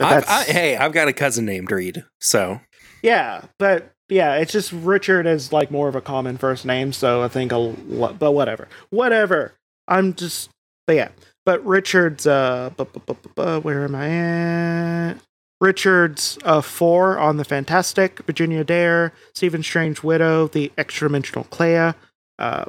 I, 0.00 0.44
hey, 0.44 0.76
I've 0.76 0.92
got 0.92 1.08
a 1.08 1.12
cousin 1.12 1.44
named 1.44 1.70
Reed, 1.70 2.04
so 2.20 2.60
yeah, 3.02 3.42
but 3.58 3.92
yeah, 4.10 4.36
it's 4.36 4.52
just 4.52 4.72
Richard 4.72 5.26
is 5.26 5.52
like 5.52 5.70
more 5.70 5.88
of 5.88 5.96
a 5.96 6.00
common 6.00 6.36
first 6.36 6.64
name, 6.66 6.92
so 6.92 7.22
I 7.22 7.28
think 7.28 7.52
a 7.52 7.74
but 8.18 8.32
whatever, 8.32 8.68
whatever. 8.90 9.54
I'm 9.88 10.14
just 10.14 10.50
but 10.86 10.96
yeah, 10.96 11.08
but 11.46 11.64
Richard's 11.64 12.26
uh, 12.26 12.70
bu- 12.76 12.84
bu- 12.84 13.14
bu- 13.34 13.60
where 13.60 13.84
am 13.84 13.94
I 13.94 14.08
at? 14.08 15.14
Richard's 15.60 16.38
uh 16.44 16.60
four 16.62 17.18
on 17.18 17.36
the 17.36 17.44
Fantastic, 17.44 18.20
Virginia 18.26 18.64
Dare, 18.64 19.12
Stephen 19.34 19.62
Strange 19.62 20.02
Widow, 20.02 20.48
the 20.48 20.72
extra 20.78 21.08
dimensional 21.08 21.44
Clea, 21.44 21.94
uh, 22.38 22.64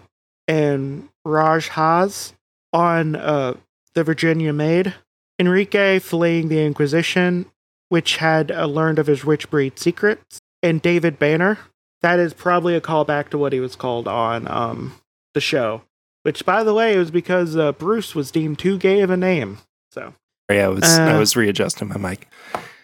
and 0.48 1.10
Rojhaz 1.26 2.34
on 2.74 3.16
uh 3.16 3.56
the 3.94 4.04
Virginia 4.04 4.54
Maid. 4.54 4.94
Enrique 5.40 5.98
fleeing 6.00 6.50
the 6.50 6.64
Inquisition, 6.64 7.48
which 7.90 8.18
had 8.18 8.52
uh, 8.52 8.66
learned 8.66 9.00
of 9.00 9.08
his 9.08 9.26
rich 9.26 9.50
breed 9.50 9.80
secrets, 9.80 10.40
and 10.64 10.82
David 10.82 11.20
Banner. 11.20 11.58
That 12.02 12.20
is 12.20 12.34
probably 12.34 12.76
a 12.76 12.82
callback 12.82 13.30
to 13.30 13.38
what 13.38 13.54
he 13.54 13.60
was 13.60 13.76
called 13.76 14.08
on 14.08 14.48
um, 14.48 14.94
the 15.34 15.42
show. 15.42 15.84
Which, 16.24 16.46
by 16.46 16.64
the 16.64 16.74
way, 16.74 16.94
it 16.96 16.98
was 16.98 17.12
because 17.12 17.56
uh, 17.56 17.72
Bruce 17.74 18.14
was 18.16 18.32
deemed 18.32 18.60
too 18.60 18.78
gay 18.78 19.02
of 19.02 19.10
a 19.10 19.18
name. 19.18 19.60
So, 19.92 20.14
yeah, 20.52 20.66
I 20.66 20.70
was 20.70 20.84
I 20.84 21.14
Uh, 21.16 21.20
was 21.20 21.36
readjusting 21.36 21.88
my 21.90 21.98
mic. 21.98 22.28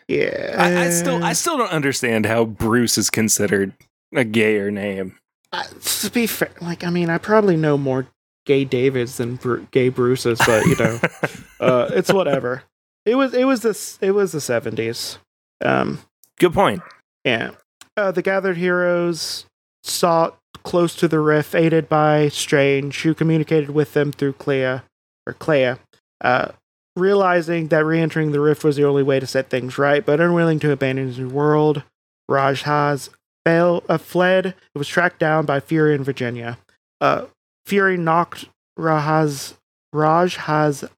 yeah. 0.07 0.55
I, 0.57 0.85
I 0.85 0.89
still 0.89 1.23
I 1.23 1.33
still 1.33 1.57
don't 1.57 1.71
understand 1.71 2.25
how 2.25 2.45
Bruce 2.45 2.97
is 2.97 3.09
considered 3.09 3.73
a 4.15 4.23
gayer 4.23 4.71
name. 4.71 5.17
Uh, 5.51 5.63
to 5.83 6.09
be 6.11 6.27
fair, 6.27 6.49
like, 6.61 6.83
I 6.83 6.89
mean, 6.89 7.09
I 7.09 7.17
probably 7.19 7.55
know 7.57 7.77
more 7.77 8.07
gay 8.45 8.65
Davids 8.65 9.17
than 9.17 9.35
Bru- 9.35 9.67
gay 9.71 9.89
Bruces, 9.89 10.39
but 10.45 10.65
you 10.65 10.75
know, 10.77 10.99
uh, 11.59 11.89
it's 11.93 12.11
whatever. 12.11 12.63
It 13.05 13.15
was, 13.15 13.33
it 13.33 13.45
was 13.45 13.61
this, 13.61 13.97
it 14.01 14.11
was 14.11 14.31
the 14.31 14.41
seventies. 14.41 15.17
Um, 15.63 15.99
Good 16.39 16.53
point. 16.53 16.81
Yeah. 17.23 17.51
Uh, 17.97 18.11
the 18.11 18.21
gathered 18.21 18.57
heroes 18.57 19.47
sought 19.83 20.37
close 20.63 20.95
to 20.95 21.07
the 21.07 21.19
rift, 21.19 21.55
aided 21.55 21.89
by 21.89 22.27
Strange, 22.29 23.01
who 23.01 23.15
communicated 23.15 23.71
with 23.71 23.93
them 23.93 24.11
through 24.11 24.33
Clea, 24.33 24.81
or 25.25 25.33
Clea, 25.39 25.75
uh, 26.21 26.51
realizing 26.95 27.69
that 27.69 27.83
re-entering 27.83 28.31
the 28.31 28.39
rift 28.39 28.63
was 28.63 28.75
the 28.75 28.85
only 28.85 29.01
way 29.01 29.19
to 29.19 29.25
set 29.25 29.49
things 29.49 29.79
right, 29.79 30.05
but 30.05 30.19
unwilling 30.21 30.59
to 30.59 30.71
abandon 30.71 31.07
his 31.07 31.17
new 31.17 31.29
world. 31.29 31.81
Rojhaz 32.29 33.09
fail, 33.45 33.83
uh, 33.89 33.97
fled. 33.97 34.47
It 34.47 34.77
was 34.77 34.87
tracked 34.87 35.19
down 35.19 35.45
by 35.45 35.59
Fury 35.59 35.95
in 35.95 36.03
Virginia. 36.03 36.59
Uh, 37.01 37.25
Fury 37.65 37.97
knocked 37.97 38.45
Rojhaz 38.77 39.53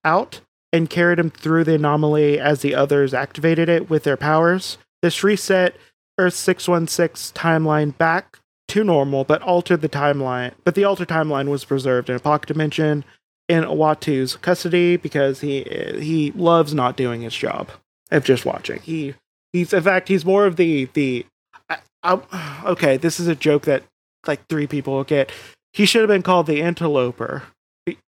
out 0.04 0.42
and 0.74 0.90
carried 0.90 1.20
him 1.20 1.30
through 1.30 1.64
the 1.64 1.76
anomaly 1.76 2.40
as 2.40 2.62
the 2.62 2.76
others 2.76 3.14
activated 3.14 3.70
it 3.70 3.90
with 3.90 4.04
their 4.04 4.18
powers. 4.18 4.78
This 5.02 5.24
reset 5.24 5.76
Earth 6.20 6.34
616 6.34 7.34
timeline 7.34 7.98
back 7.98 8.40
to 8.68 8.84
normal, 8.84 9.24
but 9.24 9.42
altered 9.42 9.82
the 9.82 9.90
timeline. 9.90 10.52
But 10.64 10.76
the 10.76 10.84
altered 10.84 11.08
timeline 11.08 11.48
was 11.48 11.66
preserved 11.66 12.10
in 12.10 12.16
a 12.16 12.20
pocket 12.20 12.48
dimension 12.48 13.06
in 13.48 13.64
Uatu's 13.64 14.36
custody 14.36 14.98
because 14.98 15.42
he 15.42 15.64
he 16.00 16.32
loves 16.36 16.74
not 16.74 16.96
doing 16.96 17.22
his 17.22 17.34
job 17.34 17.70
of 18.12 18.24
just 18.24 18.46
watching. 18.46 18.82
He 18.82 19.16
he's 19.54 19.74
in 19.74 19.82
fact 19.82 20.08
he's 20.08 20.26
more 20.26 20.46
of 20.46 20.56
the 20.56 20.86
the 20.94 21.26
I, 21.70 21.80
I, 22.04 22.62
okay. 22.66 22.98
This 22.98 23.20
is 23.20 23.28
a 23.28 23.36
joke 23.36 23.64
that 23.64 23.84
like 24.28 24.46
three 24.48 24.68
people 24.68 24.94
will 24.94 25.04
get. 25.04 25.32
He 25.74 25.86
should 25.86 26.02
have 26.02 26.10
been 26.10 26.22
called 26.22 26.48
the 26.48 26.62
interloper, 26.62 27.44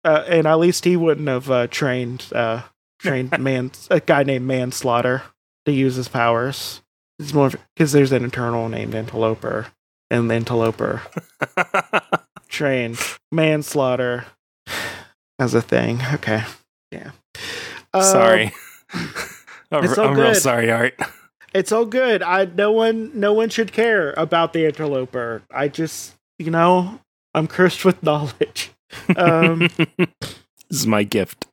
uh, 0.05 0.25
and 0.29 0.47
at 0.47 0.59
least 0.59 0.85
he 0.85 0.97
wouldn't 0.97 1.29
have 1.29 1.51
uh, 1.51 1.67
trained 1.67 2.27
uh, 2.33 2.63
trained 2.99 3.37
man 3.39 3.73
a 3.91 4.01
guy 4.01 4.23
named 4.23 4.47
Manslaughter 4.47 5.23
to 5.67 5.73
use 5.73 5.97
his 5.97 6.09
powers. 6.09 6.83
It's 7.19 7.33
more 7.33 7.51
because 7.75 7.93
there's 7.93 8.13
an 8.13 8.25
internal 8.25 8.69
named 8.69 8.95
Interloper, 8.95 9.69
and 10.11 10.31
the 10.31 10.35
Interloper 10.35 11.03
trained 12.49 12.99
manslaughter 13.33 14.27
as 15.39 15.55
a 15.55 15.63
thing. 15.63 16.01
Okay, 16.15 16.45
yeah. 16.93 17.13
Uh, 17.95 18.03
sorry. 18.03 18.53
I'm, 19.73 19.89
I'm 19.99 20.15
real 20.15 20.35
sorry, 20.35 20.71
Art. 20.71 20.95
it's 21.55 21.73
all 21.73 21.87
good. 21.87 22.23
I 22.23 22.45
no 22.45 22.71
one 22.71 23.19
no 23.19 23.33
one 23.33 23.49
should 23.49 23.73
care 23.73 24.13
about 24.17 24.53
the 24.53 24.67
Interloper. 24.67 25.43
I 25.51 25.69
just 25.69 26.15
you 26.39 26.51
know 26.51 27.01
I'm 27.35 27.47
cursed 27.47 27.85
with 27.85 28.03
knowledge. 28.03 28.71
Um, 29.17 29.69
this 29.99 30.09
is 30.71 30.87
my 30.87 31.03
gift. 31.03 31.47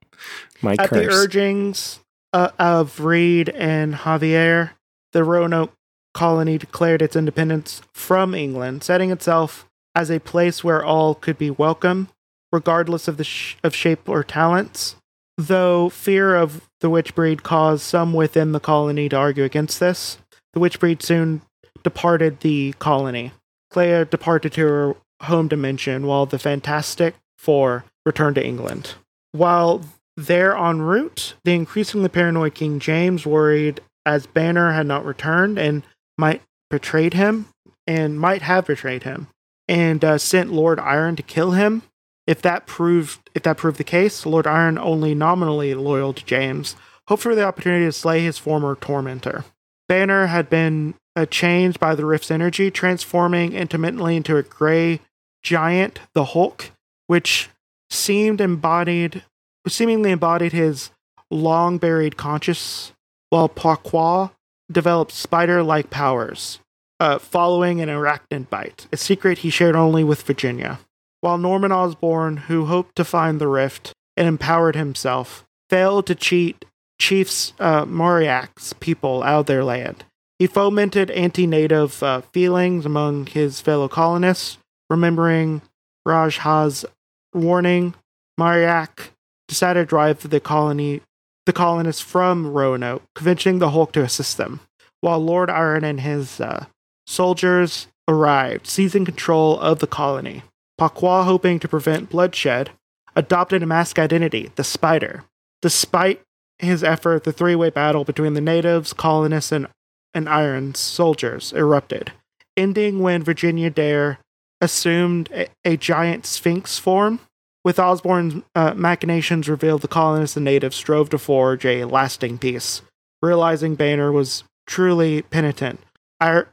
My 0.62 0.78
curse. 0.78 0.86
At 0.86 0.91
the 0.91 1.10
urgings 1.10 1.99
uh, 2.32 2.49
of 2.60 2.99
Reed 3.02 3.49
and 3.49 3.93
Javier, 3.93 4.71
the 5.13 5.23
Roanoke 5.23 5.71
colony 6.13 6.58
declared 6.58 7.02
its 7.02 7.15
independence 7.15 7.82
from 7.93 8.36
England, 8.36 8.84
setting 8.84 9.10
itself 9.12 9.65
as 9.95 10.12
a 10.12 10.19
place 10.19 10.63
where 10.63 10.84
all 10.84 11.15
could 11.15 11.38
be 11.38 11.49
welcome, 11.49 12.10
regardless 12.52 13.08
of 13.08 13.17
the 13.17 13.23
sh- 13.23 13.56
of 13.63 13.76
shape 13.76 14.08
or 14.10 14.23
talents. 14.23 14.95
though 15.38 15.89
fear 15.89 16.36
of 16.36 16.69
the 16.82 16.89
witch 16.91 17.15
breed 17.15 17.41
caused 17.41 17.82
some 17.82 18.13
within 18.13 18.52
the 18.52 18.60
colony 18.60 19.10
to 19.10 19.15
argue 19.15 19.43
against 19.43 19.80
this, 19.80 20.19
the 20.54 20.60
witch 20.60 20.80
breed 20.80 21.02
soon 21.02 21.41
departed 21.82 22.41
the 22.41 22.73
colony. 22.78 23.32
Clea 23.71 24.06
departed 24.06 24.54
to 24.54 24.62
her 24.62 24.95
home 25.23 25.47
dimension 25.47 26.06
while 26.06 26.28
the 26.28 26.38
Fantastic 26.38 27.15
Four 27.39 27.84
returned 28.06 28.36
to 28.36 28.45
England. 28.45 28.93
While 29.32 29.82
there 30.15 30.56
en 30.56 30.84
route, 30.84 31.34
the 31.43 31.56
increasingly 31.56 32.10
paranoid 32.10 32.54
King 32.54 32.80
James 32.80 33.26
worried 33.26 33.82
as 34.05 34.25
Banner 34.27 34.73
had 34.73 34.85
not 34.85 35.05
returned 35.05 35.57
and 35.57 35.83
might 36.17 36.41
betrayed 36.69 37.13
him 37.13 37.47
and 37.85 38.19
might 38.19 38.41
have 38.41 38.65
betrayed 38.65 39.03
him 39.03 39.27
and 39.67 40.03
uh, 40.03 40.17
sent 40.17 40.51
Lord 40.51 40.79
Iron 40.79 41.15
to 41.15 41.23
kill 41.23 41.51
him. 41.51 41.83
If 42.25 42.41
that 42.41 42.65
proved 42.65 43.29
if 43.35 43.43
that 43.43 43.57
proved 43.57 43.77
the 43.77 43.83
case, 43.83 44.25
Lord 44.25 44.47
Iron, 44.47 44.77
only 44.77 45.13
nominally 45.13 45.73
loyal 45.73 46.13
to 46.13 46.25
James, 46.25 46.75
hoped 47.07 47.23
for 47.23 47.35
the 47.35 47.43
opportunity 47.43 47.85
to 47.85 47.91
slay 47.91 48.21
his 48.21 48.37
former 48.37 48.75
tormentor. 48.75 49.43
Banner 49.89 50.27
had 50.27 50.49
been 50.49 50.95
uh, 51.15 51.25
changed 51.25 51.79
by 51.79 51.95
the 51.95 52.05
rift's 52.05 52.31
energy, 52.31 52.71
transforming 52.71 53.53
intermittently 53.53 54.15
into 54.15 54.37
a 54.37 54.43
gray 54.43 55.01
giant, 55.43 55.99
the 56.13 56.25
Hulk, 56.25 56.71
which 57.07 57.49
seemed 57.89 58.39
embodied, 58.39 59.23
seemingly 59.67 60.11
embodied 60.11 60.53
his 60.53 60.91
long 61.29 61.77
buried 61.77 62.15
conscience, 62.15 62.93
while 63.33 63.49
Parquagh 63.49 64.29
developed 64.71 65.11
spider-like 65.11 65.89
powers, 65.89 66.59
uh, 66.99 67.17
following 67.17 67.81
an 67.81 67.89
arachnid 67.89 68.47
bite, 68.47 68.85
a 68.93 68.97
secret 68.97 69.39
he 69.39 69.49
shared 69.49 69.75
only 69.75 70.03
with 70.03 70.21
Virginia. 70.21 70.79
While 71.21 71.39
Norman 71.39 71.71
Osborn, 71.71 72.37
who 72.45 72.65
hoped 72.65 72.95
to 72.97 73.03
find 73.03 73.41
the 73.41 73.47
rift 73.47 73.91
and 74.15 74.27
empowered 74.27 74.75
himself, 74.75 75.45
failed 75.67 76.05
to 76.05 76.13
cheat 76.13 76.65
Chiefs 77.01 77.53
uh, 77.59 77.85
Moriac's 77.85 78.73
people 78.73 79.23
out 79.23 79.39
of 79.39 79.45
their 79.47 79.63
land. 79.63 80.05
He 80.37 80.45
fomented 80.45 81.09
anti 81.09 81.47
native 81.47 82.03
uh, 82.03 82.21
feelings 82.33 82.85
among 82.85 83.25
his 83.25 83.59
fellow 83.59 83.87
colonists, 83.87 84.59
remembering 84.91 85.63
Rojhaz's 86.07 86.85
warning. 87.33 87.95
Mariak 88.39 89.09
decided 89.47 89.79
to 89.79 89.85
drive 89.87 90.29
the 90.29 90.39
colony 90.39 91.01
the 91.45 91.53
colonists 91.53 92.01
from 92.01 92.47
Roanoke, 92.47 93.03
convincing 93.15 93.60
the 93.60 93.71
Hulk 93.71 93.91
to 93.93 94.03
assist 94.03 94.38
them. 94.38 94.62
While 95.01 95.19
Lord 95.19 95.49
Iron 95.49 95.84
and 95.84 95.99
his 95.99 96.39
uh, 96.39 96.65
soldiers 97.06 97.88
arrived, 98.08 98.67
seizing 98.67 99.06
control 99.06 99.60
of 99.60 99.79
the 99.79 99.88
colony. 99.88 100.43
Parquagh, 100.79 101.25
hoping 101.25 101.60
to 101.60 101.67
prevent 101.67 102.10
bloodshed, 102.10 102.71
adopted 103.15 103.63
a 103.63 103.65
mask 103.65 103.99
identity, 103.99 104.51
the 104.56 104.63
Spider. 104.63 105.23
Despite 105.62 106.21
his 106.60 106.84
effort, 106.84 107.23
the 107.23 107.32
three 107.32 107.56
way 107.56 107.69
battle 107.69 108.03
between 108.03 108.34
the 108.34 108.41
natives, 108.41 108.93
colonists, 108.93 109.51
and, 109.51 109.67
and 110.13 110.27
Iron's 110.27 110.79
soldiers 110.79 111.53
erupted, 111.53 112.12
ending 112.58 112.99
when 112.99 113.23
Virginia 113.23 113.69
Dare 113.69 114.19
assumed 114.62 115.29
a, 115.32 115.47
a 115.65 115.77
giant 115.77 116.25
sphinx 116.25 116.79
form. 116.79 117.19
With 117.63 117.80
Osborne's 117.80 118.43
uh, 118.56 118.73
machinations 118.76 119.47
revealed, 119.47 119.82
the 119.82 119.88
colonists 119.88 120.36
and 120.36 120.43
natives 120.43 120.76
strove 120.76 121.10
to 121.12 121.17
forge 121.17 121.65
a 121.65 121.86
lasting 121.86 122.38
peace. 122.38 122.82
Realizing 123.21 123.76
Banner 123.76 124.12
was 124.12 124.43
truly 124.67 125.21
penitent, 125.21 125.80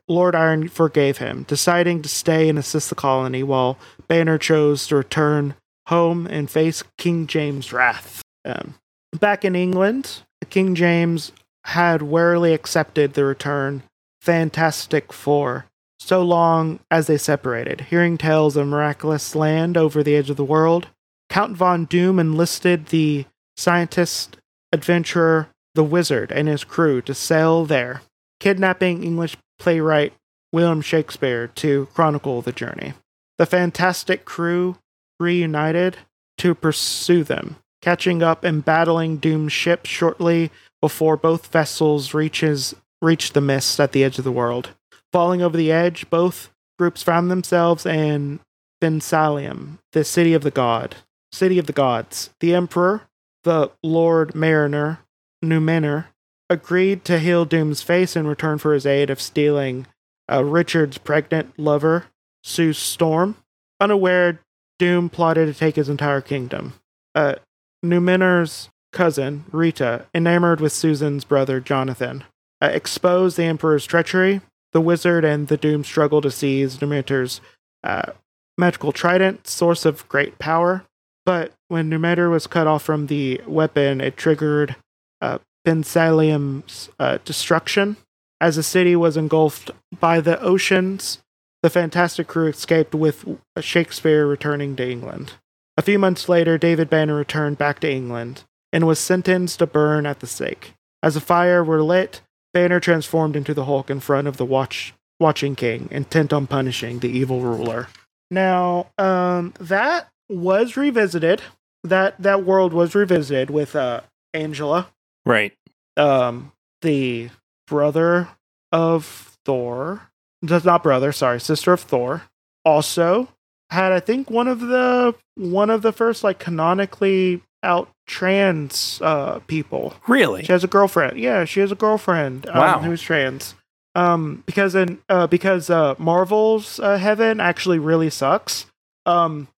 Lord 0.08 0.34
Iron 0.34 0.68
forgave 0.68 1.18
him, 1.18 1.44
deciding 1.44 2.02
to 2.02 2.08
stay 2.08 2.48
and 2.48 2.58
assist 2.58 2.88
the 2.88 2.94
colony, 2.94 3.42
while 3.42 3.78
Banner 4.08 4.38
chose 4.38 4.86
to 4.88 4.96
return 4.96 5.54
home 5.86 6.26
and 6.26 6.50
face 6.50 6.82
King 6.98 7.26
James' 7.26 7.72
wrath. 7.72 8.22
Um, 8.44 8.74
back 9.18 9.44
in 9.44 9.54
England, 9.54 10.22
King 10.48 10.74
James 10.74 11.32
had 11.64 12.02
warily 12.02 12.54
accepted 12.54 13.14
the 13.14 13.24
return 13.24 13.82
Fantastic 14.20 15.12
Four, 15.12 15.66
so 15.98 16.22
long 16.22 16.80
as 16.90 17.06
they 17.06 17.18
separated. 17.18 17.82
Hearing 17.82 18.18
tales 18.18 18.56
of 18.56 18.66
miraculous 18.66 19.34
land 19.34 19.76
over 19.76 20.02
the 20.02 20.16
edge 20.16 20.30
of 20.30 20.36
the 20.36 20.44
world, 20.44 20.88
Count 21.30 21.56
Von 21.56 21.84
Doom 21.84 22.18
enlisted 22.18 22.86
the 22.86 23.24
scientist, 23.56 24.36
adventurer, 24.72 25.48
the 25.76 25.84
wizard, 25.84 26.32
and 26.32 26.48
his 26.48 26.64
crew 26.64 27.00
to 27.02 27.14
sail 27.14 27.64
there, 27.64 28.02
kidnapping 28.40 29.04
English 29.04 29.36
playwright 29.58 30.12
William 30.52 30.80
Shakespeare 30.80 31.46
to 31.46 31.86
chronicle 31.94 32.42
the 32.42 32.50
journey. 32.50 32.94
The 33.38 33.46
fantastic 33.46 34.24
crew 34.24 34.76
reunited 35.20 35.98
to 36.38 36.54
pursue 36.54 37.22
them, 37.22 37.56
catching 37.80 38.24
up 38.24 38.42
and 38.42 38.64
battling 38.64 39.18
Doom's 39.18 39.52
ship 39.52 39.86
shortly 39.86 40.50
before 40.80 41.16
both 41.16 41.46
vessels 41.46 42.12
reaches 42.12 42.74
reach 43.00 43.34
the 43.34 43.40
mist 43.40 43.78
at 43.78 43.92
the 43.92 44.02
edge 44.02 44.18
of 44.18 44.24
the 44.24 44.32
world. 44.32 44.70
Falling 45.12 45.42
over 45.42 45.56
the 45.56 45.70
edge, 45.70 46.10
both 46.10 46.50
groups 46.76 47.04
found 47.04 47.30
themselves 47.30 47.86
in 47.86 48.40
Bensalium, 48.82 49.78
the 49.92 50.02
city 50.02 50.34
of 50.34 50.42
the 50.42 50.50
god, 50.50 50.96
city 51.32 51.58
of 51.58 51.66
the 51.66 51.72
gods. 51.72 52.30
The 52.40 52.54
emperor, 52.54 53.02
the 53.44 53.70
Lord 53.82 54.34
Mariner, 54.34 55.00
Numenor, 55.44 56.06
agreed 56.48 57.04
to 57.04 57.18
heal 57.18 57.44
Doom's 57.44 57.82
face 57.82 58.16
in 58.16 58.26
return 58.26 58.58
for 58.58 58.74
his 58.74 58.86
aid 58.86 59.10
of 59.10 59.20
stealing 59.20 59.86
uh, 60.30 60.44
Richard's 60.44 60.98
pregnant 60.98 61.58
lover, 61.58 62.06
Sue 62.42 62.72
Storm. 62.72 63.36
Unaware, 63.80 64.40
Doom 64.78 65.08
plotted 65.08 65.52
to 65.52 65.58
take 65.58 65.76
his 65.76 65.88
entire 65.88 66.20
kingdom. 66.20 66.74
Uh, 67.14 67.36
Numenor's 67.84 68.70
cousin, 68.92 69.44
Rita, 69.52 70.06
enamored 70.14 70.60
with 70.60 70.72
Susan's 70.72 71.24
brother, 71.24 71.60
Jonathan, 71.60 72.24
uh, 72.60 72.66
exposed 72.66 73.36
the 73.36 73.44
Emperor's 73.44 73.86
treachery. 73.86 74.40
The 74.72 74.80
wizard 74.80 75.24
and 75.24 75.48
the 75.48 75.56
Doom 75.56 75.84
struggle 75.84 76.20
to 76.20 76.30
seize 76.30 76.78
Numenor's 76.78 77.40
uh, 77.82 78.12
magical 78.56 78.92
trident, 78.92 79.46
source 79.46 79.84
of 79.84 80.08
great 80.08 80.38
power. 80.38 80.84
But 81.30 81.52
when 81.68 81.88
Numenor 81.88 82.28
was 82.28 82.48
cut 82.48 82.66
off 82.66 82.82
from 82.82 83.06
the 83.06 83.40
weapon, 83.46 84.00
it 84.00 84.16
triggered 84.16 84.74
uh, 85.20 85.38
Bensalium's 85.64 86.88
uh, 86.98 87.18
destruction. 87.24 87.98
As 88.40 88.56
the 88.56 88.64
city 88.64 88.96
was 88.96 89.16
engulfed 89.16 89.70
by 90.00 90.20
the 90.20 90.40
oceans, 90.40 91.20
the 91.62 91.70
Fantastic 91.70 92.26
Crew 92.26 92.48
escaped 92.48 92.96
with 92.96 93.24
Shakespeare 93.60 94.26
returning 94.26 94.74
to 94.74 94.90
England. 94.90 95.34
A 95.76 95.82
few 95.82 96.00
months 96.00 96.28
later, 96.28 96.58
David 96.58 96.90
Banner 96.90 97.14
returned 97.14 97.58
back 97.58 97.78
to 97.78 97.88
England 97.88 98.42
and 98.72 98.84
was 98.84 98.98
sentenced 98.98 99.60
to 99.60 99.68
burn 99.68 100.06
at 100.06 100.18
the 100.18 100.26
stake. 100.26 100.74
As 101.00 101.14
the 101.14 101.20
fire 101.20 101.62
were 101.62 101.80
lit, 101.80 102.22
Banner 102.52 102.80
transformed 102.80 103.36
into 103.36 103.54
the 103.54 103.66
Hulk 103.66 103.88
in 103.88 104.00
front 104.00 104.26
of 104.26 104.36
the 104.36 104.44
watch 104.44 104.94
watching 105.20 105.54
king, 105.54 105.86
intent 105.92 106.32
on 106.32 106.48
punishing 106.48 106.98
the 106.98 107.08
evil 107.08 107.40
ruler. 107.40 107.86
Now, 108.32 108.88
um, 108.98 109.54
that 109.60 110.08
was 110.30 110.76
revisited. 110.76 111.42
That 111.84 112.20
that 112.22 112.44
world 112.44 112.72
was 112.72 112.94
revisited 112.94 113.50
with 113.50 113.74
uh, 113.74 114.02
Angela, 114.34 114.88
Right. 115.26 115.52
um, 115.96 116.52
the 116.82 117.30
brother 117.66 118.28
of 118.70 119.36
Thor. 119.44 120.02
Not 120.42 120.82
brother, 120.82 121.12
sorry, 121.12 121.40
sister 121.40 121.72
of 121.72 121.80
Thor. 121.80 122.22
Also 122.64 123.28
had 123.70 123.92
I 123.92 124.00
think 124.00 124.30
one 124.30 124.48
of 124.48 124.60
the 124.60 125.14
one 125.36 125.70
of 125.70 125.80
the 125.82 125.92
first 125.92 126.22
like 126.24 126.38
canonically 126.38 127.42
out 127.62 127.88
trans 128.06 129.00
uh 129.02 129.38
people. 129.46 129.94
Really? 130.08 130.44
She 130.44 130.52
has 130.52 130.64
a 130.64 130.68
girlfriend. 130.68 131.18
Yeah, 131.18 131.44
she 131.46 131.60
has 131.60 131.72
a 131.72 131.76
girlfriend 131.76 132.46
um, 132.48 132.58
Wow. 132.58 132.78
who's 132.80 133.00
trans. 133.02 133.54
Um, 133.94 134.42
because 134.46 134.74
in 134.74 134.98
uh, 135.08 135.26
because 135.26 135.68
uh, 135.70 135.94
Marvel's 135.98 136.78
uh, 136.78 136.96
heaven 136.98 137.40
actually 137.40 137.78
really 137.78 138.10
sucks. 138.10 138.66
Um, 139.06 139.48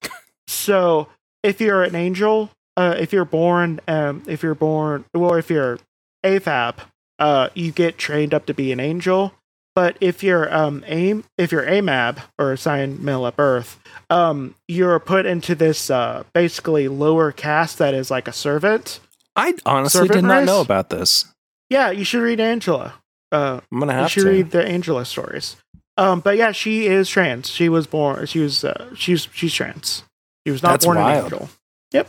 so 0.47 1.09
if 1.43 1.61
you're 1.61 1.83
an 1.83 1.95
angel, 1.95 2.51
uh, 2.77 2.95
if 2.99 3.13
you're 3.13 3.25
born, 3.25 3.81
um, 3.89 4.23
if 4.27 4.43
you're 4.43 4.55
born, 4.55 5.05
or 5.15 5.39
if 5.39 5.51
you're 5.51 5.79
AFAB, 6.25 6.77
uh, 7.19 7.49
you 7.55 7.73
get 7.73 7.99
trained 7.99 8.33
up 8.35 8.47
to 8.47 8.55
be 8.55 8.73
an 8.73 8.81
angel. 8.81 9.35
But 9.75 9.97
if 10.03 10.23
you're 10.23 10.53
um 10.55 10.85
aim, 10.87 11.25
if 11.39 11.51
you're 11.51 11.65
AMAB 11.65 12.19
or 12.39 12.53
assigned 12.53 13.03
male 13.03 13.27
at 13.27 13.37
birth, 13.37 13.81
um, 14.11 14.55
you're 14.69 14.99
put 15.01 15.25
into 15.25 15.55
this 15.55 15.89
uh 15.91 16.25
basically 16.35 16.89
lower 16.89 17.33
caste 17.33 17.79
that 17.79 17.95
is 17.95 18.11
like 18.11 18.29
a 18.29 18.33
servant. 18.33 19.01
I 19.35 19.55
honestly 19.65 20.01
Servant 20.01 20.13
did 20.13 20.25
not 20.25 20.39
race? 20.41 20.47
know 20.47 20.61
about 20.61 20.91
this. 20.91 21.25
Yeah, 21.71 21.91
you 21.91 22.05
should 22.05 22.21
read 22.23 22.39
Angela. 22.39 22.95
Uh, 23.31 23.61
I'm 23.73 23.79
gonna 23.79 23.95
have 23.95 24.03
you 24.05 24.09
should 24.11 24.25
to. 24.25 24.29
read 24.29 24.51
the 24.51 24.63
Angela 24.63 25.07
stories. 25.07 25.57
Um, 25.97 26.21
but 26.21 26.37
yeah, 26.37 26.53
she 26.53 26.87
is 26.87 27.09
trans. 27.09 27.49
She 27.49 27.71
was 27.71 27.87
born. 27.87 28.27
She 28.27 28.41
was. 28.41 28.63
Uh, 28.65 28.95
she's 28.95 29.27
she's 29.33 29.55
trans. 29.55 30.05
She 30.47 30.51
was 30.51 30.63
not 30.63 30.71
That's 30.73 30.85
born 30.85 30.99
wild. 30.99 31.19
an 31.19 31.25
angel. 31.25 31.49
Yep. 31.93 32.09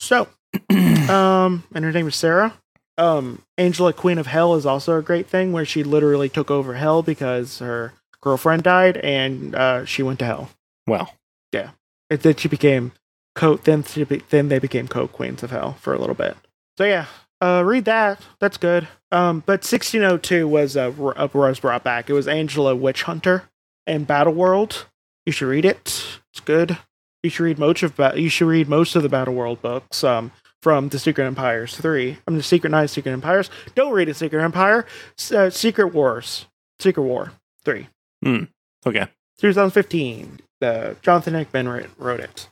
So, 0.00 0.28
um, 0.70 1.64
and 1.74 1.84
her 1.84 1.92
name 1.92 2.08
is 2.08 2.16
Sarah. 2.16 2.54
Um, 2.98 3.42
Angela, 3.56 3.92
Queen 3.92 4.18
of 4.18 4.26
Hell, 4.26 4.54
is 4.54 4.66
also 4.66 4.98
a 4.98 5.02
great 5.02 5.26
thing 5.26 5.52
where 5.52 5.64
she 5.64 5.82
literally 5.82 6.28
took 6.28 6.50
over 6.50 6.74
hell 6.74 7.02
because 7.02 7.58
her 7.60 7.92
girlfriend 8.20 8.62
died 8.64 8.96
and 8.98 9.54
uh, 9.54 9.84
she 9.84 10.02
went 10.02 10.18
to 10.20 10.24
hell. 10.24 10.50
well, 10.86 11.14
Yeah. 11.52 11.70
And 12.10 12.20
then 12.20 12.36
she 12.36 12.48
became 12.48 12.92
co. 13.34 13.56
Then 13.56 13.84
then 14.28 14.48
they 14.48 14.58
became 14.58 14.86
co 14.88 15.08
queens 15.08 15.42
of 15.42 15.50
hell 15.50 15.74
for 15.80 15.94
a 15.94 15.98
little 15.98 16.14
bit. 16.14 16.36
So 16.76 16.84
yeah, 16.84 17.06
uh, 17.40 17.62
read 17.64 17.86
that. 17.86 18.20
That's 18.38 18.58
good. 18.58 18.86
Um, 19.10 19.42
but 19.46 19.60
1602 19.64 20.46
was 20.46 20.76
uh, 20.76 20.90
uh, 20.90 21.28
was 21.32 21.60
brought 21.60 21.82
back. 21.82 22.10
It 22.10 22.12
was 22.12 22.28
Angela 22.28 22.76
Witch 22.76 23.04
Hunter 23.04 23.44
and 23.86 24.06
Battle 24.06 24.34
World. 24.34 24.86
You 25.24 25.32
should 25.32 25.48
read 25.48 25.64
it. 25.64 26.20
It's 26.32 26.40
good. 26.44 26.76
You 27.22 27.30
should 27.30 27.44
read 27.44 27.58
most 27.58 27.82
of 27.82 27.96
ba- 27.96 28.14
you 28.16 28.28
should 28.28 28.48
read 28.48 28.68
most 28.68 28.96
of 28.96 29.02
the 29.02 29.08
Battle 29.08 29.34
World 29.34 29.62
books. 29.62 30.02
Um, 30.02 30.32
from 30.62 30.88
the 30.90 30.98
Secret 30.98 31.24
Empires 31.24 31.76
three. 31.76 32.18
I'm 32.26 32.36
the 32.36 32.42
Secret 32.42 32.70
Nine 32.70 32.88
Secret 32.88 33.12
Empires. 33.12 33.50
Don't 33.74 33.92
read 33.92 34.08
a 34.08 34.14
Secret 34.14 34.42
Empire. 34.42 34.86
Uh, 35.34 35.50
Secret 35.50 35.92
Wars, 35.92 36.46
Secret 36.78 37.02
War 37.02 37.32
three. 37.64 37.88
Hmm. 38.24 38.44
Okay. 38.86 39.08
2015. 39.38 40.38
Uh, 40.60 40.94
Jonathan 41.02 41.34
Hickman 41.34 41.68
wrote, 41.68 41.90
wrote 41.98 42.20
it. 42.20 42.48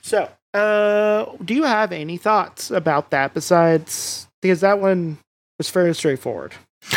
So, 0.00 0.30
uh, 0.54 1.26
do 1.44 1.54
you 1.54 1.64
have 1.64 1.90
any 1.90 2.16
thoughts 2.16 2.70
about 2.70 3.10
that 3.10 3.34
besides 3.34 4.28
because 4.40 4.60
that 4.60 4.78
one 4.78 5.18
was 5.58 5.68
fairly 5.68 5.92
straightforward? 5.94 6.54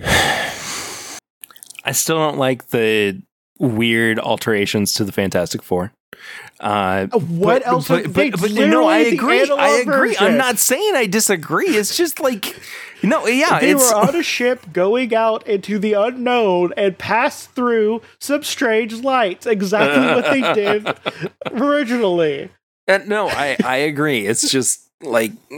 I 0.00 1.92
still 1.92 2.16
don't 2.18 2.38
like 2.38 2.68
the 2.68 3.20
weird 3.58 4.20
alterations 4.20 4.94
to 4.94 5.04
the 5.04 5.10
Fantastic 5.12 5.64
Four. 5.64 5.92
Uh, 6.60 7.06
what 7.06 7.62
but, 7.62 7.66
else? 7.66 7.88
But, 7.88 8.12
but, 8.12 8.40
but 8.40 8.50
no, 8.50 8.88
I 8.88 8.98
agree. 8.98 9.48
I 9.50 9.78
agree. 9.78 10.14
Version. 10.14 10.26
I'm 10.26 10.36
not 10.36 10.58
saying 10.58 10.96
I 10.96 11.06
disagree. 11.06 11.68
It's 11.68 11.96
just 11.96 12.18
like, 12.18 12.60
no, 13.02 13.26
yeah. 13.26 13.60
They 13.60 13.74
were 13.74 13.94
on 13.94 14.16
a 14.16 14.22
ship 14.22 14.72
going 14.72 15.14
out 15.14 15.46
into 15.46 15.78
the 15.78 15.92
unknown 15.92 16.72
and 16.76 16.98
passed 16.98 17.52
through 17.52 18.02
some 18.18 18.42
strange 18.42 18.94
lights. 19.04 19.46
Exactly 19.46 20.06
what 20.06 20.24
they 20.24 20.52
did 20.54 20.98
originally. 21.52 22.50
Uh, 22.88 22.98
no, 23.06 23.28
I 23.28 23.56
I 23.64 23.76
agree. 23.76 24.26
It's 24.26 24.50
just 24.50 24.90
like. 25.00 25.32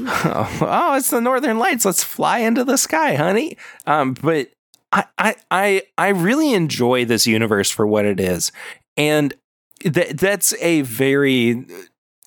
oh, 0.00 0.94
it's 0.96 1.10
the 1.10 1.20
northern 1.20 1.58
lights. 1.58 1.84
Let's 1.84 2.02
fly 2.02 2.38
into 2.38 2.64
the 2.64 2.76
sky, 2.76 3.14
honey. 3.14 3.56
Um, 3.86 4.14
but 4.14 4.48
I, 4.92 5.04
I, 5.18 5.34
I, 5.50 5.82
I 5.96 6.08
really 6.08 6.54
enjoy 6.54 7.04
this 7.04 7.26
universe 7.26 7.70
for 7.70 7.86
what 7.86 8.04
it 8.04 8.20
is. 8.20 8.52
And 8.98 9.32
th- 9.80 10.16
that's 10.16 10.52
a 10.60 10.82
very 10.82 11.64